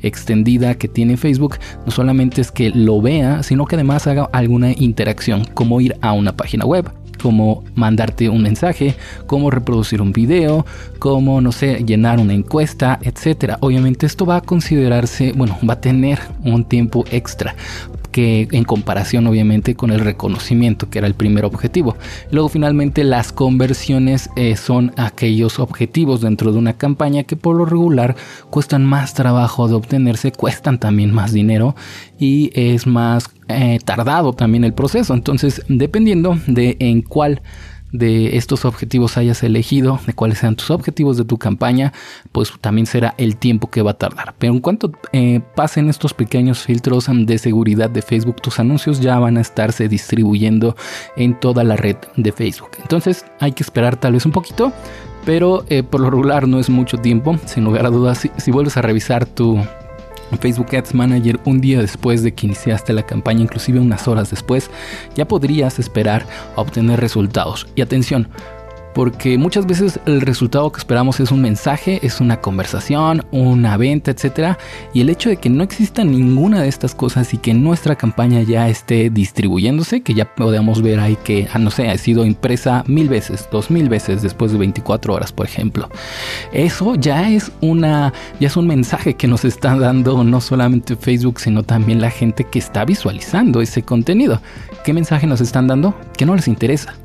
extendida 0.02 0.76
que 0.76 0.88
tiene 0.88 1.18
Facebook. 1.18 1.58
No 1.86 1.92
solamente 1.92 2.42
es 2.42 2.52
que 2.52 2.72
lo 2.72 3.02
vea, 3.02 3.44
sino 3.44 3.66
que 3.66 3.76
además 3.76 4.08
haga 4.08 4.30
alguna 4.32 4.72
interacción, 4.72 5.46
como 5.54 5.82
ir 5.82 5.96
a 6.02 6.14
una 6.14 6.36
página 6.36 6.66
web 6.66 6.90
como 7.22 7.64
mandarte 7.76 8.30
un 8.30 8.42
mensaje, 8.42 8.96
cómo 9.28 9.52
reproducir 9.52 10.02
un 10.02 10.12
video, 10.12 10.66
cómo, 11.00 11.42
no 11.42 11.52
sé, 11.52 11.84
llenar 11.86 12.20
una 12.20 12.34
encuesta, 12.34 13.00
etcétera. 13.02 13.58
Obviamente 13.62 14.06
esto 14.06 14.26
va 14.26 14.38
a 14.38 14.42
considerarse, 14.42 15.34
bueno, 15.34 15.58
va 15.68 15.76
a 15.76 15.82
tener 15.82 16.20
un 16.44 16.64
tiempo 16.64 17.06
extra 17.12 17.56
que 18.16 18.48
en 18.52 18.64
comparación 18.64 19.28
obviamente 19.28 19.76
con 19.76 19.92
el 19.92 20.00
reconocimiento 20.00 20.90
que 20.90 21.00
era 21.00 21.08
el 21.08 21.16
primer 21.16 21.44
objetivo. 21.44 21.98
Luego 22.32 22.48
finalmente 22.48 23.04
las 23.04 23.34
conversiones 23.34 24.30
eh, 24.38 24.56
son 24.56 24.94
aquellos 24.96 25.60
objetivos 25.60 26.22
dentro 26.22 26.54
de 26.54 26.58
una 26.58 26.78
campaña 26.78 27.24
que 27.24 27.36
por 27.36 27.58
lo 27.58 27.66
regular 27.66 28.16
cuestan 28.50 28.86
más 28.86 29.16
trabajo 29.16 29.68
de 29.68 29.74
obtenerse, 29.74 30.32
cuestan 30.32 30.80
también 30.80 31.14
más 31.14 31.34
dinero 31.34 31.76
y 32.18 32.52
es 32.54 32.88
más 32.88 33.28
eh, 33.50 33.80
tardado 33.84 34.32
también 34.32 34.64
el 34.64 34.74
proceso. 34.74 35.14
Entonces 35.14 35.62
dependiendo 35.68 36.38
de 36.48 36.78
en 36.80 37.02
cuál 37.02 37.42
de 37.98 38.38
estos 38.38 38.66
objetivos 38.66 39.18
hayas 39.18 39.44
elegido, 39.44 40.00
de 40.06 40.14
cuáles 40.14 40.40
sean 40.40 40.56
tus 40.56 40.72
objetivos 40.72 41.18
de 41.18 41.26
tu 41.26 41.38
campaña, 41.38 41.94
pues 42.32 42.52
también 42.62 42.86
será 42.86 43.16
el 43.18 43.38
tiempo 43.38 43.70
que 43.70 43.82
va 43.82 43.92
a 43.92 43.98
tardar. 43.98 44.36
Pero 44.38 44.54
en 44.54 44.60
cuanto 44.60 44.92
eh, 45.12 45.42
pasen 45.56 45.90
estos 45.90 46.14
pequeños 46.14 46.64
filtros 46.64 47.08
de 47.10 47.38
seguridad 47.38 47.90
de 47.90 48.02
Facebook, 48.02 48.42
tus 48.42 48.60
anuncios 48.60 49.00
ya 49.00 49.20
van 49.20 49.38
a 49.38 49.42
estarse 49.42 49.88
distribuyendo 49.88 50.76
en 51.16 51.40
toda 51.40 51.64
la 51.64 51.76
red 51.76 51.98
de 52.16 52.32
Facebook. 52.32 52.72
Entonces 52.82 53.26
hay 53.40 53.52
que 53.52 53.64
esperar 53.64 53.98
tal 53.98 54.14
vez 54.14 54.26
un 54.26 54.32
poquito, 54.32 54.72
pero 55.26 55.66
eh, 55.70 55.84
por 55.84 56.02
lo 56.02 56.10
regular 56.10 56.48
no 56.48 56.60
es 56.60 56.70
mucho 56.70 56.98
tiempo. 56.98 57.38
Sin 57.46 57.64
lugar 57.64 57.86
a 57.86 57.90
dudas, 57.90 58.28
si 58.38 58.52
vuelves 58.52 58.78
a 58.78 58.82
revisar 58.82 59.26
tu 59.26 59.60
Facebook 60.40 60.76
Ads 60.76 60.94
Manager 60.94 61.40
un 61.46 61.62
día 61.62 61.80
después 61.80 62.24
de 62.24 62.34
que 62.34 62.48
iniciaste 62.48 62.94
la 62.94 63.04
campaña, 63.04 63.42
inclusive 63.42 63.80
unas 63.80 64.08
horas 64.08 64.30
después, 64.30 64.70
ya 65.16 65.28
podrías 65.28 65.80
esperar 65.80 66.26
a 66.56 66.62
obtener 66.62 67.00
resultados. 67.00 67.68
Y 67.76 67.82
atención, 67.82 68.28
porque 68.96 69.38
muchas 69.38 69.68
veces 69.68 70.00
el 70.06 70.22
resultado 70.22 70.72
que 70.72 70.80
esperamos 70.80 71.20
es 71.20 71.30
un 71.30 71.42
mensaje, 71.42 72.00
es 72.02 72.22
una 72.22 72.40
conversación, 72.40 73.26
una 73.32 73.76
venta, 73.76 74.12
etcétera, 74.12 74.58
y 74.94 75.02
el 75.02 75.10
hecho 75.10 75.28
de 75.28 75.36
que 75.36 75.50
no 75.50 75.64
exista 75.64 76.06
ninguna 76.06 76.62
de 76.62 76.70
estas 76.70 76.96
cosas 76.96 77.34
y 77.34 77.38
que 77.38 77.54
nuestra 77.54 77.98
campaña 77.98 78.42
ya 78.42 78.70
esté 78.70 79.10
distribuyéndose, 79.10 80.02
que 80.02 80.14
ya 80.14 80.34
podamos 80.34 80.82
ver 80.82 81.02
ahí 81.02 81.18
que, 81.26 81.46
ah, 81.54 81.60
no 81.60 81.72
sé, 81.72 81.90
ha 81.90 81.98
sido 81.98 82.26
impresa 82.26 82.86
mil 82.88 83.10
veces, 83.10 83.50
dos 83.52 83.70
mil 83.70 83.90
veces 83.90 84.22
después 84.22 84.54
de 84.54 84.60
24 84.60 85.14
horas, 85.14 85.34
por 85.34 85.46
ejemplo, 85.46 85.90
eso 86.54 86.96
ya 86.96 87.30
es 87.30 87.52
una, 87.60 88.14
ya 88.40 88.48
es 88.48 88.56
un 88.56 88.66
mensaje 88.66 89.16
que 89.16 89.28
nos 89.28 89.44
está 89.44 89.76
dando 89.76 90.24
no 90.24 90.40
solamente 90.40 90.96
Facebook, 90.96 91.42
sino 91.42 91.64
también 91.64 92.00
la 92.00 92.12
gente 92.12 92.46
que 92.46 92.60
está 92.60 92.86
visualizando 92.86 93.60
ese 93.60 93.84
contenido. 93.84 94.42
¿Qué 94.86 94.94
mensaje 94.94 95.28
nos 95.28 95.42
están 95.42 95.68
dando? 95.68 95.94
Que 96.16 96.26
no 96.26 96.34
les 96.34 96.48
interesa 96.48 96.96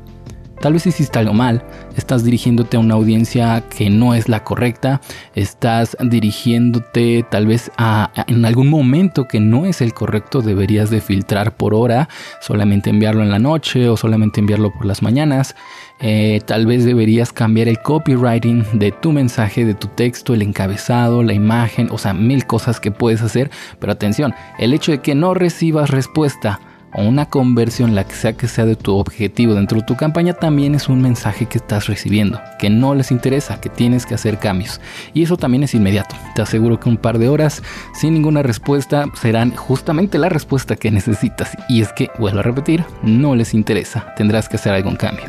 Tal 0.61 0.73
vez 0.73 0.85
hiciste 0.85 1.17
algo 1.17 1.33
mal, 1.33 1.63
estás 1.97 2.23
dirigiéndote 2.23 2.77
a 2.77 2.79
una 2.79 2.93
audiencia 2.93 3.63
que 3.75 3.89
no 3.89 4.13
es 4.13 4.29
la 4.29 4.43
correcta, 4.43 5.01
estás 5.33 5.97
dirigiéndote 5.99 7.25
tal 7.31 7.47
vez 7.47 7.71
a, 7.77 8.11
en 8.27 8.45
algún 8.45 8.69
momento 8.69 9.27
que 9.27 9.39
no 9.39 9.65
es 9.65 9.81
el 9.81 9.95
correcto, 9.95 10.43
deberías 10.43 10.91
de 10.91 11.01
filtrar 11.01 11.55
por 11.55 11.73
hora, 11.73 12.09
solamente 12.41 12.91
enviarlo 12.91 13.23
en 13.23 13.31
la 13.31 13.39
noche 13.39 13.89
o 13.89 13.97
solamente 13.97 14.39
enviarlo 14.39 14.71
por 14.71 14.85
las 14.85 15.01
mañanas. 15.01 15.55
Eh, 15.99 16.41
tal 16.45 16.67
vez 16.67 16.85
deberías 16.85 17.33
cambiar 17.33 17.67
el 17.67 17.79
copywriting 17.81 18.63
de 18.73 18.91
tu 18.91 19.11
mensaje, 19.11 19.65
de 19.65 19.73
tu 19.73 19.87
texto, 19.87 20.35
el 20.35 20.43
encabezado, 20.43 21.23
la 21.23 21.33
imagen, 21.33 21.87
o 21.89 21.97
sea, 21.97 22.13
mil 22.13 22.45
cosas 22.45 22.79
que 22.79 22.91
puedes 22.91 23.23
hacer. 23.23 23.49
Pero 23.79 23.93
atención, 23.93 24.35
el 24.59 24.75
hecho 24.75 24.91
de 24.91 24.99
que 24.99 25.15
no 25.15 25.33
recibas 25.33 25.89
respuesta 25.89 26.59
o 26.93 27.03
una 27.03 27.27
conversión, 27.27 27.95
la 27.95 28.05
que 28.05 28.15
sea 28.15 28.33
que 28.33 28.47
sea 28.47 28.65
de 28.65 28.75
tu 28.75 28.95
objetivo 28.95 29.53
dentro 29.53 29.79
de 29.79 29.85
tu 29.85 29.95
campaña, 29.95 30.33
también 30.33 30.75
es 30.75 30.89
un 30.89 31.01
mensaje 31.01 31.45
que 31.45 31.57
estás 31.57 31.87
recibiendo, 31.87 32.39
que 32.59 32.69
no 32.69 32.95
les 32.95 33.11
interesa, 33.11 33.59
que 33.59 33.69
tienes 33.69 34.05
que 34.05 34.15
hacer 34.15 34.39
cambios. 34.39 34.81
Y 35.13 35.23
eso 35.23 35.37
también 35.37 35.63
es 35.63 35.73
inmediato. 35.73 36.15
Te 36.35 36.41
aseguro 36.41 36.79
que 36.79 36.89
un 36.89 36.97
par 36.97 37.17
de 37.17 37.29
horas 37.29 37.63
sin 37.93 38.13
ninguna 38.13 38.43
respuesta 38.43 39.05
serán 39.19 39.55
justamente 39.55 40.17
la 40.17 40.29
respuesta 40.29 40.75
que 40.75 40.91
necesitas. 40.91 41.51
Y 41.69 41.81
es 41.81 41.91
que, 41.93 42.09
vuelvo 42.19 42.39
a 42.39 42.43
repetir, 42.43 42.83
no 43.03 43.35
les 43.35 43.53
interesa. 43.53 44.13
Tendrás 44.15 44.49
que 44.49 44.57
hacer 44.57 44.73
algún 44.73 44.95
cambio. 44.95 45.25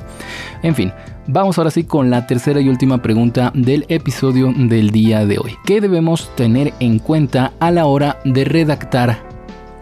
En 0.62 0.74
fin, 0.74 0.92
Vamos 1.28 1.56
ahora 1.56 1.70
sí 1.70 1.84
con 1.84 2.10
la 2.10 2.26
tercera 2.26 2.60
y 2.60 2.68
última 2.68 3.00
pregunta 3.00 3.52
del 3.54 3.86
episodio 3.88 4.52
del 4.56 4.90
día 4.90 5.24
de 5.24 5.38
hoy. 5.38 5.54
¿Qué 5.64 5.80
debemos 5.80 6.34
tener 6.34 6.74
en 6.80 6.98
cuenta 6.98 7.52
a 7.60 7.70
la 7.70 7.86
hora 7.86 8.18
de 8.24 8.44
redactar 8.44 9.31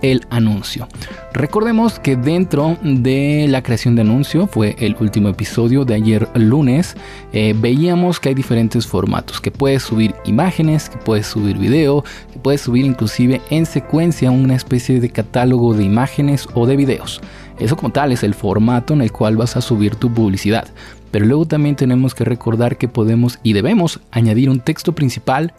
el 0.02 0.26
anuncio. 0.30 0.88
Recordemos 1.32 1.98
que 1.98 2.16
dentro 2.16 2.76
de 2.82 3.46
la 3.48 3.62
creación 3.62 3.94
de 3.94 4.02
anuncio, 4.02 4.46
fue 4.46 4.76
el 4.78 4.96
último 5.00 5.28
episodio 5.28 5.84
de 5.84 5.94
ayer 5.94 6.28
lunes, 6.34 6.96
eh, 7.32 7.54
veíamos 7.56 8.18
que 8.20 8.30
hay 8.30 8.34
diferentes 8.34 8.86
formatos, 8.86 9.40
que 9.40 9.50
puedes 9.50 9.82
subir 9.82 10.14
imágenes, 10.24 10.88
que 10.88 10.98
puedes 10.98 11.26
subir 11.26 11.58
video, 11.58 12.04
que 12.32 12.38
puedes 12.38 12.60
subir 12.60 12.84
inclusive 12.84 13.40
en 13.50 13.66
secuencia 13.66 14.30
una 14.30 14.56
especie 14.56 15.00
de 15.00 15.10
catálogo 15.10 15.74
de 15.74 15.84
imágenes 15.84 16.48
o 16.54 16.66
de 16.66 16.76
videos. 16.76 17.20
Eso 17.58 17.76
como 17.76 17.90
tal 17.90 18.10
es 18.10 18.22
el 18.22 18.34
formato 18.34 18.94
en 18.94 19.02
el 19.02 19.12
cual 19.12 19.36
vas 19.36 19.56
a 19.56 19.60
subir 19.60 19.94
tu 19.94 20.12
publicidad. 20.12 20.66
Pero 21.10 21.26
luego 21.26 21.46
también 21.46 21.76
tenemos 21.76 22.14
que 22.14 22.24
recordar 22.24 22.76
que 22.76 22.88
podemos 22.88 23.38
y 23.42 23.52
debemos 23.52 24.00
añadir 24.10 24.48
un 24.48 24.60
texto 24.60 24.94
principal, 24.94 25.52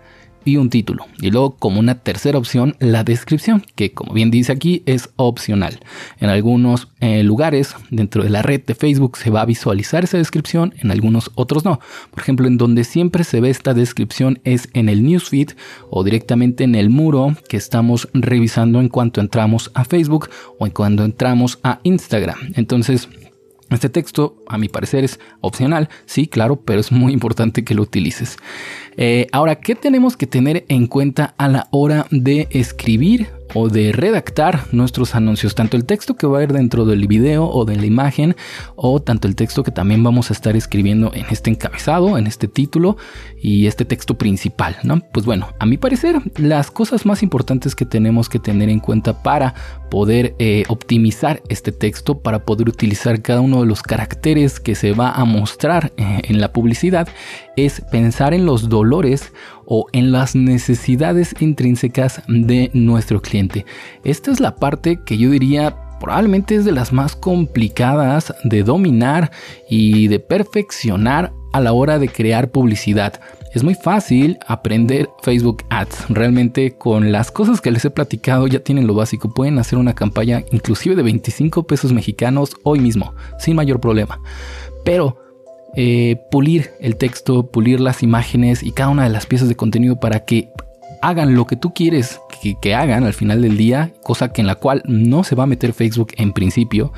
y 0.45 0.57
un 0.57 0.69
título. 0.69 1.05
Y 1.19 1.31
luego 1.31 1.55
como 1.55 1.79
una 1.79 1.95
tercera 1.95 2.37
opción 2.37 2.75
la 2.79 3.03
descripción, 3.03 3.63
que 3.75 3.93
como 3.93 4.13
bien 4.13 4.31
dice 4.31 4.51
aquí 4.51 4.83
es 4.85 5.09
opcional. 5.15 5.79
En 6.19 6.29
algunos 6.29 6.89
eh, 6.99 7.23
lugares 7.23 7.75
dentro 7.89 8.23
de 8.23 8.29
la 8.29 8.41
red 8.41 8.61
de 8.65 8.75
Facebook 8.75 9.17
se 9.17 9.29
va 9.29 9.41
a 9.41 9.45
visualizar 9.45 10.03
esa 10.03 10.17
descripción, 10.17 10.73
en 10.79 10.91
algunos 10.91 11.31
otros 11.35 11.65
no. 11.65 11.79
Por 12.09 12.19
ejemplo, 12.21 12.47
en 12.47 12.57
donde 12.57 12.83
siempre 12.83 13.23
se 13.23 13.41
ve 13.41 13.49
esta 13.49 13.73
descripción 13.73 14.39
es 14.43 14.69
en 14.73 14.89
el 14.89 15.03
newsfeed 15.03 15.51
o 15.89 16.03
directamente 16.03 16.63
en 16.63 16.75
el 16.75 16.89
muro 16.89 17.35
que 17.47 17.57
estamos 17.57 18.09
revisando 18.13 18.79
en 18.79 18.89
cuanto 18.89 19.21
entramos 19.21 19.71
a 19.73 19.85
Facebook 19.85 20.29
o 20.59 20.65
en 20.65 20.71
cuando 20.71 21.03
entramos 21.03 21.59
a 21.63 21.79
Instagram. 21.83 22.37
Entonces, 22.55 23.07
este 23.75 23.89
texto, 23.89 24.35
a 24.47 24.57
mi 24.57 24.67
parecer, 24.67 25.03
es 25.05 25.19
opcional, 25.39 25.89
sí, 26.05 26.27
claro, 26.27 26.57
pero 26.57 26.81
es 26.81 26.91
muy 26.91 27.13
importante 27.13 27.63
que 27.63 27.73
lo 27.73 27.83
utilices. 27.83 28.37
Eh, 28.97 29.27
ahora, 29.31 29.55
¿qué 29.55 29.75
tenemos 29.75 30.17
que 30.17 30.27
tener 30.27 30.65
en 30.67 30.87
cuenta 30.87 31.33
a 31.37 31.47
la 31.47 31.67
hora 31.71 32.07
de 32.11 32.47
escribir 32.51 33.29
o 33.53 33.69
de 33.69 33.91
redactar 33.91 34.65
nuestros 34.71 35.15
anuncios, 35.15 35.55
tanto 35.55 35.77
el 35.77 35.85
texto 35.85 36.15
que 36.15 36.27
va 36.27 36.39
a 36.39 36.43
ir 36.43 36.53
dentro 36.53 36.85
del 36.85 37.07
video 37.07 37.47
o 37.47 37.65
de 37.65 37.75
la 37.75 37.85
imagen, 37.85 38.35
o 38.75 39.01
tanto 39.01 39.27
el 39.27 39.35
texto 39.35 39.63
que 39.63 39.71
también 39.71 40.03
vamos 40.03 40.29
a 40.29 40.33
estar 40.33 40.55
escribiendo 40.55 41.11
en 41.13 41.25
este 41.29 41.49
encabezado, 41.49 42.17
en 42.17 42.27
este 42.27 42.47
título 42.47 42.97
y 43.41 43.67
este 43.67 43.85
texto 43.85 44.17
principal, 44.17 44.77
¿no? 44.83 45.01
Pues 45.13 45.25
bueno, 45.25 45.49
a 45.59 45.65
mi 45.65 45.77
parecer, 45.77 46.21
las 46.37 46.71
cosas 46.71 47.05
más 47.05 47.23
importantes 47.23 47.75
que 47.75 47.85
tenemos 47.85 48.29
que 48.29 48.39
tener 48.39 48.69
en 48.69 48.79
cuenta 48.79 49.21
para 49.21 49.53
poder 49.89 50.35
eh, 50.39 50.63
optimizar 50.69 51.41
este 51.49 51.71
texto, 51.71 52.19
para 52.19 52.45
poder 52.45 52.69
utilizar 52.69 53.21
cada 53.21 53.41
uno 53.41 53.61
de 53.61 53.67
los 53.67 53.83
caracteres 53.83 54.59
que 54.59 54.75
se 54.75 54.93
va 54.93 55.11
a 55.11 55.25
mostrar 55.25 55.91
eh, 55.97 56.21
en 56.23 56.39
la 56.39 56.53
publicidad, 56.53 57.09
es 57.55 57.81
pensar 57.91 58.33
en 58.33 58.45
los 58.45 58.69
dolores 58.69 59.33
o 59.65 59.85
en 59.93 60.11
las 60.11 60.35
necesidades 60.35 61.35
intrínsecas 61.39 62.21
de 62.27 62.71
nuestro 62.73 63.21
cliente. 63.21 63.65
Esta 64.03 64.31
es 64.31 64.39
la 64.39 64.55
parte 64.55 64.99
que 65.05 65.17
yo 65.17 65.29
diría 65.29 65.75
probablemente 66.01 66.55
es 66.55 66.65
de 66.65 66.71
las 66.71 66.91
más 66.91 67.15
complicadas 67.15 68.33
de 68.43 68.63
dominar 68.63 69.31
y 69.69 70.07
de 70.07 70.19
perfeccionar 70.19 71.31
a 71.53 71.61
la 71.61 71.73
hora 71.73 71.99
de 71.99 72.09
crear 72.09 72.49
publicidad. 72.49 73.21
Es 73.53 73.63
muy 73.63 73.75
fácil 73.75 74.39
aprender 74.47 75.09
Facebook 75.21 75.63
Ads. 75.69 76.05
Realmente 76.09 76.77
con 76.77 77.11
las 77.11 77.31
cosas 77.31 77.61
que 77.61 77.69
les 77.69 77.85
he 77.85 77.89
platicado 77.89 78.47
ya 78.47 78.61
tienen 78.61 78.87
lo 78.87 78.95
básico. 78.95 79.33
Pueden 79.33 79.59
hacer 79.59 79.77
una 79.77 79.93
campaña 79.93 80.43
inclusive 80.51 80.95
de 80.95 81.03
25 81.03 81.63
pesos 81.63 81.91
mexicanos 81.93 82.55
hoy 82.63 82.79
mismo, 82.79 83.13
sin 83.37 83.55
mayor 83.55 83.79
problema. 83.79 84.21
Pero 84.83 85.17
eh, 85.75 86.21
pulir 86.29 86.71
el 86.79 86.97
texto, 86.97 87.49
pulir 87.49 87.79
las 87.79 88.03
imágenes 88.03 88.63
y 88.63 88.71
cada 88.71 88.89
una 88.89 89.03
de 89.03 89.09
las 89.09 89.25
piezas 89.25 89.47
de 89.47 89.55
contenido 89.55 89.99
para 89.99 90.25
que 90.25 90.51
hagan 91.01 91.35
lo 91.35 91.47
que 91.47 91.55
tú 91.55 91.73
quieres 91.73 92.19
que, 92.61 92.75
hagan 92.75 93.03
al 93.03 93.13
final 93.13 93.41
del 93.41 93.57
día, 93.57 93.93
cosa 94.01 94.31
que 94.31 94.41
en 94.41 94.47
la 94.47 94.55
cual 94.55 94.81
no 94.85 95.23
se 95.23 95.35
va 95.35 95.43
a 95.43 95.47
meter 95.47 95.73
Facebook 95.73 96.11
en 96.17 96.33
principio, 96.33 96.91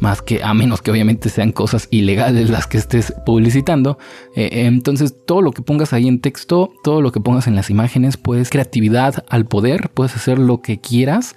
más 0.00 0.22
que 0.22 0.42
a 0.42 0.54
menos 0.54 0.82
que 0.82 0.90
obviamente 0.90 1.28
sean 1.28 1.52
cosas 1.52 1.88
ilegales 1.90 2.50
las 2.50 2.66
que 2.66 2.78
estés 2.78 3.12
publicitando. 3.24 3.98
Eh, 4.34 4.66
entonces 4.66 5.14
todo 5.26 5.42
lo 5.42 5.52
que 5.52 5.62
pongas 5.62 5.92
ahí 5.92 6.08
en 6.08 6.20
texto, 6.20 6.72
todo 6.82 7.00
lo 7.00 7.12
que 7.12 7.20
pongas 7.20 7.46
en 7.46 7.54
las 7.54 7.70
imágenes, 7.70 8.16
pues 8.16 8.50
creatividad 8.50 9.24
al 9.28 9.46
poder, 9.46 9.90
puedes 9.90 10.16
hacer 10.16 10.38
lo 10.38 10.62
que 10.62 10.80
quieras. 10.80 11.36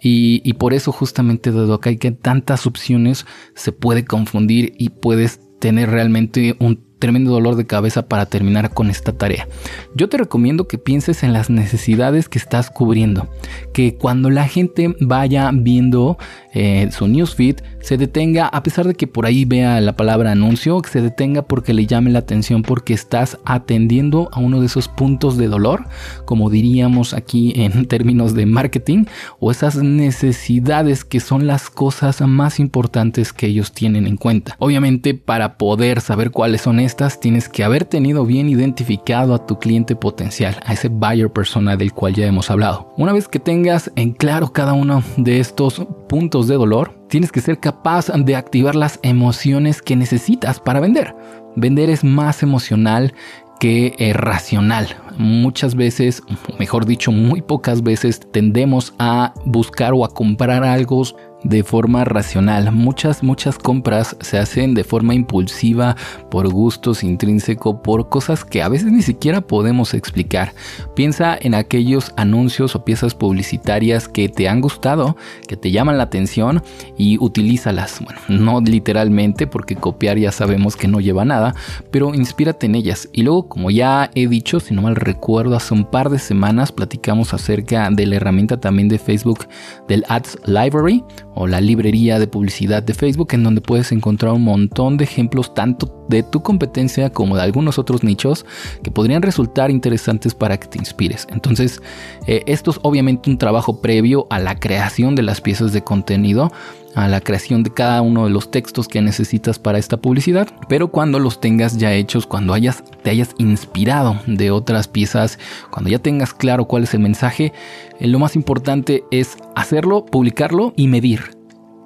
Y, 0.00 0.42
y, 0.44 0.52
por 0.52 0.74
eso 0.74 0.92
justamente 0.92 1.50
dado 1.50 1.80
que 1.80 1.88
hay 1.88 1.96
que 1.96 2.12
tantas 2.12 2.66
opciones 2.66 3.26
se 3.56 3.72
puede 3.72 4.04
confundir 4.04 4.72
y 4.78 4.90
puedes 4.90 5.40
tener 5.58 5.90
realmente 5.90 6.56
un 6.60 6.87
tremendo 6.98 7.30
dolor 7.30 7.56
de 7.56 7.66
cabeza 7.66 8.06
para 8.06 8.26
terminar 8.26 8.70
con 8.74 8.90
esta 8.90 9.12
tarea. 9.12 9.48
Yo 9.94 10.08
te 10.08 10.18
recomiendo 10.18 10.68
que 10.68 10.78
pienses 10.78 11.22
en 11.22 11.32
las 11.32 11.50
necesidades 11.50 12.28
que 12.28 12.38
estás 12.38 12.70
cubriendo, 12.70 13.28
que 13.72 13.94
cuando 13.94 14.30
la 14.30 14.46
gente 14.48 14.94
vaya 15.00 15.50
viendo 15.52 16.18
eh, 16.54 16.88
su 16.90 17.06
newsfeed 17.06 17.56
se 17.80 17.96
detenga, 17.96 18.46
a 18.48 18.62
pesar 18.62 18.86
de 18.86 18.94
que 18.94 19.06
por 19.06 19.26
ahí 19.26 19.44
vea 19.44 19.80
la 19.80 19.96
palabra 19.96 20.32
anuncio, 20.32 20.80
que 20.82 20.90
se 20.90 21.00
detenga 21.00 21.42
porque 21.42 21.72
le 21.72 21.86
llame 21.86 22.10
la 22.10 22.18
atención, 22.18 22.62
porque 22.62 22.94
estás 22.94 23.38
atendiendo 23.44 24.28
a 24.32 24.40
uno 24.40 24.60
de 24.60 24.66
esos 24.66 24.88
puntos 24.88 25.38
de 25.38 25.46
dolor, 25.46 25.86
como 26.24 26.50
diríamos 26.50 27.14
aquí 27.14 27.52
en 27.56 27.86
términos 27.88 28.34
de 28.34 28.46
marketing, 28.46 29.04
o 29.38 29.50
esas 29.50 29.76
necesidades 29.76 31.04
que 31.04 31.20
son 31.20 31.46
las 31.46 31.70
cosas 31.70 32.20
más 32.22 32.58
importantes 32.60 33.32
que 33.32 33.46
ellos 33.46 33.72
tienen 33.72 34.06
en 34.06 34.16
cuenta. 34.16 34.56
Obviamente, 34.58 35.14
para 35.14 35.56
poder 35.56 36.00
saber 36.00 36.30
cuáles 36.30 36.62
son 36.62 36.80
estas, 36.88 37.20
tienes 37.20 37.48
que 37.48 37.62
haber 37.62 37.84
tenido 37.84 38.24
bien 38.24 38.48
identificado 38.48 39.34
a 39.34 39.46
tu 39.46 39.58
cliente 39.58 39.94
potencial, 39.94 40.58
a 40.64 40.72
ese 40.72 40.88
buyer 40.88 41.30
persona 41.30 41.76
del 41.76 41.92
cual 41.92 42.14
ya 42.14 42.26
hemos 42.26 42.50
hablado. 42.50 42.92
Una 42.96 43.12
vez 43.12 43.28
que 43.28 43.38
tengas 43.38 43.92
en 43.94 44.12
claro 44.12 44.52
cada 44.52 44.72
uno 44.72 45.02
de 45.18 45.38
estos 45.38 45.86
puntos 46.08 46.48
de 46.48 46.54
dolor, 46.54 46.98
tienes 47.08 47.30
que 47.30 47.42
ser 47.42 47.60
capaz 47.60 48.06
de 48.08 48.36
activar 48.36 48.74
las 48.74 48.98
emociones 49.02 49.82
que 49.82 49.96
necesitas 49.96 50.58
para 50.60 50.80
vender. 50.80 51.14
Vender 51.56 51.90
es 51.90 52.04
más 52.04 52.42
emocional 52.42 53.12
que 53.60 54.12
racional. 54.14 54.88
Muchas 55.18 55.74
veces, 55.74 56.22
mejor 56.58 56.86
dicho, 56.86 57.12
muy 57.12 57.42
pocas 57.42 57.82
veces 57.82 58.20
tendemos 58.32 58.94
a 58.98 59.34
buscar 59.44 59.92
o 59.92 60.04
a 60.04 60.14
comprar 60.14 60.64
algo 60.64 61.02
de 61.44 61.62
forma 61.62 62.04
racional. 62.04 62.72
Muchas, 62.72 63.22
muchas 63.22 63.58
compras 63.58 64.16
se 64.20 64.38
hacen 64.38 64.74
de 64.74 64.84
forma 64.84 65.14
impulsiva, 65.14 65.96
por 66.30 66.48
gustos 66.48 67.04
intrínseco, 67.04 67.82
por 67.82 68.08
cosas 68.08 68.44
que 68.44 68.62
a 68.62 68.68
veces 68.68 68.92
ni 68.92 69.02
siquiera 69.02 69.40
podemos 69.40 69.94
explicar. 69.94 70.52
Piensa 70.94 71.38
en 71.40 71.54
aquellos 71.54 72.12
anuncios 72.16 72.74
o 72.74 72.84
piezas 72.84 73.14
publicitarias 73.14 74.08
que 74.08 74.28
te 74.28 74.48
han 74.48 74.60
gustado, 74.60 75.16
que 75.46 75.56
te 75.56 75.70
llaman 75.70 75.98
la 75.98 76.04
atención 76.04 76.62
y 76.96 77.18
utilízalas. 77.18 78.00
Bueno, 78.04 78.20
no 78.28 78.60
literalmente 78.60 79.46
porque 79.46 79.76
copiar 79.76 80.18
ya 80.18 80.32
sabemos 80.32 80.76
que 80.76 80.88
no 80.88 81.00
lleva 81.00 81.24
nada, 81.24 81.54
pero 81.90 82.14
inspírate 82.14 82.66
en 82.66 82.74
ellas. 82.74 83.08
Y 83.12 83.22
luego, 83.22 83.48
como 83.48 83.70
ya 83.70 84.10
he 84.14 84.26
dicho, 84.26 84.60
si 84.60 84.74
no 84.74 84.82
mal 84.82 84.96
recuerdo, 84.96 85.56
hace 85.56 85.74
un 85.74 85.84
par 85.84 86.10
de 86.10 86.18
semanas 86.18 86.72
platicamos 86.72 87.34
acerca 87.34 87.88
de 87.90 88.06
la 88.06 88.16
herramienta 88.16 88.58
también 88.58 88.88
de 88.88 88.98
Facebook 88.98 89.46
del 89.86 90.04
Ads 90.08 90.38
Library 90.46 91.04
o 91.40 91.46
la 91.46 91.60
librería 91.60 92.18
de 92.18 92.26
publicidad 92.26 92.82
de 92.82 92.94
Facebook 92.94 93.28
en 93.32 93.44
donde 93.44 93.60
puedes 93.60 93.92
encontrar 93.92 94.32
un 94.32 94.42
montón 94.42 94.96
de 94.96 95.04
ejemplos 95.04 95.54
tanto 95.54 96.04
de 96.08 96.24
tu 96.24 96.42
competencia 96.42 97.10
como 97.10 97.36
de 97.36 97.42
algunos 97.42 97.78
otros 97.78 98.02
nichos 98.02 98.44
que 98.82 98.90
podrían 98.90 99.22
resultar 99.22 99.70
interesantes 99.70 100.34
para 100.34 100.58
que 100.58 100.66
te 100.66 100.78
inspires. 100.78 101.28
Entonces, 101.30 101.80
eh, 102.26 102.42
esto 102.46 102.72
es 102.72 102.80
obviamente 102.82 103.30
un 103.30 103.38
trabajo 103.38 103.80
previo 103.80 104.26
a 104.30 104.40
la 104.40 104.58
creación 104.58 105.14
de 105.14 105.22
las 105.22 105.40
piezas 105.40 105.72
de 105.72 105.84
contenido 105.84 106.50
a 106.98 107.08
la 107.08 107.20
creación 107.20 107.62
de 107.62 107.70
cada 107.70 108.02
uno 108.02 108.24
de 108.24 108.30
los 108.30 108.50
textos 108.50 108.88
que 108.88 109.00
necesitas 109.00 109.58
para 109.58 109.78
esta 109.78 109.98
publicidad, 109.98 110.48
pero 110.68 110.88
cuando 110.88 111.20
los 111.20 111.40
tengas 111.40 111.78
ya 111.78 111.92
hechos, 111.94 112.26
cuando 112.26 112.54
hayas, 112.54 112.82
te 113.02 113.10
hayas 113.10 113.34
inspirado 113.38 114.18
de 114.26 114.50
otras 114.50 114.88
piezas, 114.88 115.38
cuando 115.70 115.90
ya 115.90 116.00
tengas 116.00 116.34
claro 116.34 116.64
cuál 116.64 116.82
es 116.82 116.94
el 116.94 117.00
mensaje, 117.00 117.52
eh, 118.00 118.06
lo 118.08 118.18
más 118.18 118.34
importante 118.34 119.04
es 119.12 119.36
hacerlo, 119.54 120.04
publicarlo 120.06 120.72
y 120.76 120.88
medir. 120.88 121.36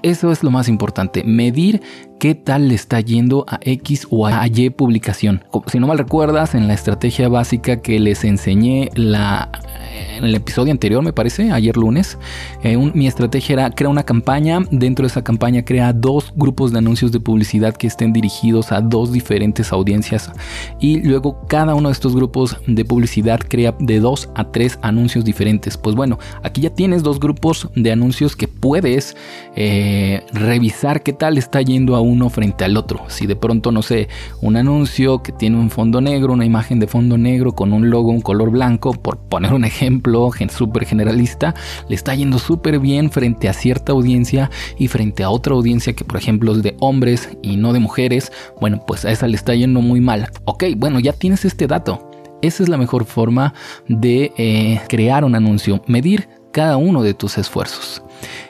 Eso 0.02 0.32
es 0.32 0.42
lo 0.42 0.50
más 0.50 0.68
importante, 0.68 1.22
medir 1.24 1.82
qué 2.22 2.36
tal 2.36 2.68
le 2.68 2.76
está 2.76 3.00
yendo 3.00 3.44
a 3.48 3.58
X 3.62 4.06
o 4.08 4.28
a 4.28 4.46
Y 4.46 4.70
publicación. 4.70 5.42
Si 5.66 5.80
no 5.80 5.88
mal 5.88 5.98
recuerdas, 5.98 6.54
en 6.54 6.68
la 6.68 6.74
estrategia 6.74 7.28
básica 7.28 7.82
que 7.82 7.98
les 7.98 8.22
enseñé 8.22 8.90
en 8.94 10.24
el 10.24 10.32
episodio 10.36 10.70
anterior, 10.70 11.02
me 11.02 11.12
parece, 11.12 11.50
ayer 11.50 11.76
lunes, 11.76 12.16
eh, 12.62 12.76
mi 12.76 13.08
estrategia 13.08 13.54
era 13.54 13.70
crear 13.70 13.90
una 13.90 14.04
campaña. 14.04 14.60
Dentro 14.70 15.02
de 15.02 15.08
esa 15.08 15.24
campaña 15.24 15.64
crea 15.64 15.92
dos 15.92 16.32
grupos 16.36 16.70
de 16.70 16.78
anuncios 16.78 17.10
de 17.10 17.18
publicidad 17.18 17.74
que 17.74 17.88
estén 17.88 18.12
dirigidos 18.12 18.70
a 18.70 18.80
dos 18.80 19.10
diferentes 19.10 19.72
audiencias. 19.72 20.30
Y 20.78 21.00
luego 21.00 21.44
cada 21.48 21.74
uno 21.74 21.88
de 21.88 21.92
estos 21.94 22.14
grupos 22.14 22.56
de 22.68 22.84
publicidad 22.84 23.40
crea 23.48 23.74
de 23.80 23.98
dos 23.98 24.28
a 24.36 24.44
tres 24.44 24.78
anuncios 24.82 25.24
diferentes. 25.24 25.76
Pues 25.76 25.96
bueno, 25.96 26.20
aquí 26.44 26.60
ya 26.60 26.70
tienes 26.70 27.02
dos 27.02 27.18
grupos 27.18 27.68
de 27.74 27.90
anuncios 27.90 28.36
que 28.36 28.46
puedes 28.46 29.16
eh, 29.56 30.22
revisar 30.32 31.02
qué 31.02 31.12
tal 31.12 31.36
está 31.36 31.60
yendo 31.62 31.96
a 31.96 32.00
un 32.00 32.11
uno 32.12 32.28
frente 32.30 32.64
al 32.64 32.76
otro. 32.76 33.04
Si 33.08 33.26
de 33.26 33.36
pronto, 33.36 33.72
no 33.72 33.82
sé, 33.82 34.08
un 34.40 34.56
anuncio 34.56 35.22
que 35.22 35.32
tiene 35.32 35.58
un 35.58 35.70
fondo 35.70 36.00
negro, 36.00 36.32
una 36.32 36.44
imagen 36.44 36.78
de 36.78 36.86
fondo 36.86 37.18
negro 37.18 37.52
con 37.52 37.72
un 37.72 37.90
logo, 37.90 38.10
un 38.10 38.20
color 38.20 38.50
blanco, 38.50 38.92
por 38.92 39.18
poner 39.18 39.52
un 39.52 39.64
ejemplo 39.64 40.30
súper 40.50 40.84
generalista, 40.86 41.54
le 41.88 41.94
está 41.94 42.14
yendo 42.14 42.38
súper 42.38 42.78
bien 42.78 43.10
frente 43.10 43.48
a 43.48 43.52
cierta 43.52 43.92
audiencia 43.92 44.50
y 44.78 44.88
frente 44.88 45.22
a 45.22 45.30
otra 45.30 45.54
audiencia 45.54 45.92
que 45.94 46.04
por 46.04 46.16
ejemplo 46.16 46.52
es 46.52 46.62
de 46.62 46.76
hombres 46.80 47.30
y 47.42 47.56
no 47.56 47.72
de 47.72 47.80
mujeres, 47.80 48.32
bueno, 48.60 48.82
pues 48.86 49.04
a 49.04 49.10
esa 49.10 49.28
le 49.28 49.36
está 49.36 49.54
yendo 49.54 49.80
muy 49.80 50.00
mal. 50.00 50.28
Ok, 50.44 50.64
bueno, 50.76 51.00
ya 51.00 51.12
tienes 51.12 51.44
este 51.44 51.66
dato. 51.66 52.10
Esa 52.42 52.62
es 52.62 52.68
la 52.68 52.76
mejor 52.76 53.04
forma 53.04 53.54
de 53.88 54.32
eh, 54.36 54.80
crear 54.88 55.24
un 55.24 55.34
anuncio, 55.34 55.82
medir 55.86 56.28
cada 56.52 56.76
uno 56.76 57.02
de 57.02 57.14
tus 57.14 57.38
esfuerzos. 57.38 58.02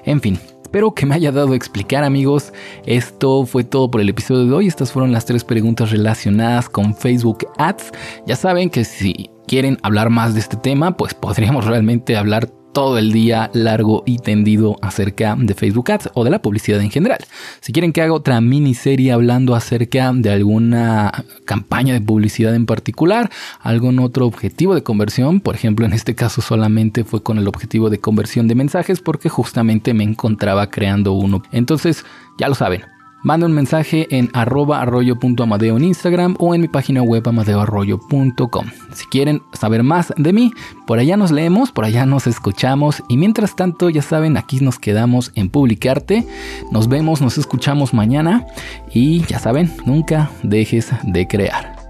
En 0.05 0.21
fin, 0.21 0.39
Espero 0.73 0.95
que 0.95 1.05
me 1.05 1.15
haya 1.15 1.31
dado 1.31 1.53
a 1.53 1.57
explicar 1.57 2.03
amigos. 2.03 2.51
Esto 2.87 3.45
fue 3.45 3.63
todo 3.63 3.91
por 3.91 4.01
el 4.01 4.09
episodio 4.09 4.47
de 4.47 4.55
hoy. 4.55 4.69
Estas 4.69 4.91
fueron 4.91 5.13
las 5.13 5.27
tres 5.27 5.45
preguntas 5.45 5.91
relacionadas 5.91 6.71
con 6.71 6.95
Facebook 6.95 7.47
Ads. 7.59 7.93
Ya 8.27 8.37
saben 8.37 8.71
que 8.71 8.87
si 8.87 9.29
quieren 9.47 9.77
hablar 9.83 10.09
más 10.09 10.33
de 10.33 10.41
este 10.41 10.57
tema, 10.57 10.97
pues 10.97 11.13
podríamos 11.13 11.67
realmente 11.67 12.17
hablar 12.17 12.49
todo 12.73 12.99
el 12.99 13.13
día 13.13 13.51
largo 13.53 14.03
y 14.07 14.19
tendido 14.19 14.77
acerca 14.83 15.37
de 15.39 15.55
Facebook 15.55 15.91
Ads 15.91 16.11
o 16.15 16.25
de 16.25 16.31
la 16.31 16.43
publicidad 16.43 16.81
en 16.81 16.91
general. 16.91 17.21
Si 17.61 17.73
quieren 17.73 17.93
que 17.93 18.03
haga 18.03 18.13
otra 18.13 18.41
miniserie 18.41 19.13
hablando 19.13 19.55
acerca 19.55 20.13
de 20.15 20.31
alguna 20.31 21.25
campaña 21.45 21.95
de 21.95 22.01
publicidad 22.01 22.55
en 22.55 22.67
particular, 22.67 23.31
algún 23.61 23.99
otro 23.99 24.27
objetivo 24.27 24.75
de 24.75 24.83
conversión, 24.83 25.41
por 25.41 25.55
ejemplo 25.55 25.87
en 25.87 25.93
este 25.93 26.15
caso 26.15 26.41
solamente 26.41 27.05
fue 27.05 27.23
con 27.23 27.39
el 27.39 27.49
objetivo 27.49 27.91
de 27.91 27.99
conversión 27.99 28.49
de 28.49 28.55
mensajes 28.55 29.01
porque 29.01 29.29
justamente 29.29 29.95
me 29.95 30.05
encontraba 30.05 30.71
creando 30.71 31.13
uno. 31.13 31.43
Entonces, 31.53 32.05
ya 32.39 32.49
lo 32.49 32.55
saben, 32.55 32.83
Manda 33.23 33.47
un 33.47 33.53
mensaje 33.53 34.09
en 34.17 34.31
arroba 34.33 34.81
arroyo.amadeo 34.81 35.77
en 35.77 35.85
Instagram 35.85 36.35
o 36.39 36.55
en 36.55 36.61
mi 36.61 36.69
página 36.69 37.03
web 37.03 37.27
amadeoarroyo.com. 37.29 38.67
Si 38.93 39.07
quieren 39.07 39.43
saber 39.53 39.83
más 39.83 40.13
de 40.17 40.33
mí, 40.33 40.53
por 40.87 40.99
allá 40.99 41.17
nos 41.17 41.31
leemos, 41.31 41.71
por 41.71 41.85
allá 41.85 42.05
nos 42.05 42.27
escuchamos 42.27 43.03
y 43.09 43.17
mientras 43.17 43.55
tanto 43.55 43.91
ya 43.91 44.03
saben, 44.03 44.37
aquí 44.37 44.61
nos 44.61 44.79
quedamos 44.79 45.31
en 45.37 45.51
publicarte. 45.51 46.27
Nos 46.73 46.89
vemos, 46.89 47.21
nos 47.21 47.39
escuchamos 47.39 47.95
mañana 47.95 48.47
y 48.93 49.25
ya 49.27 49.39
saben, 49.39 49.73
nunca 49.87 50.31
dejes 50.43 50.91
de 51.05 51.29
crear. 51.29 51.82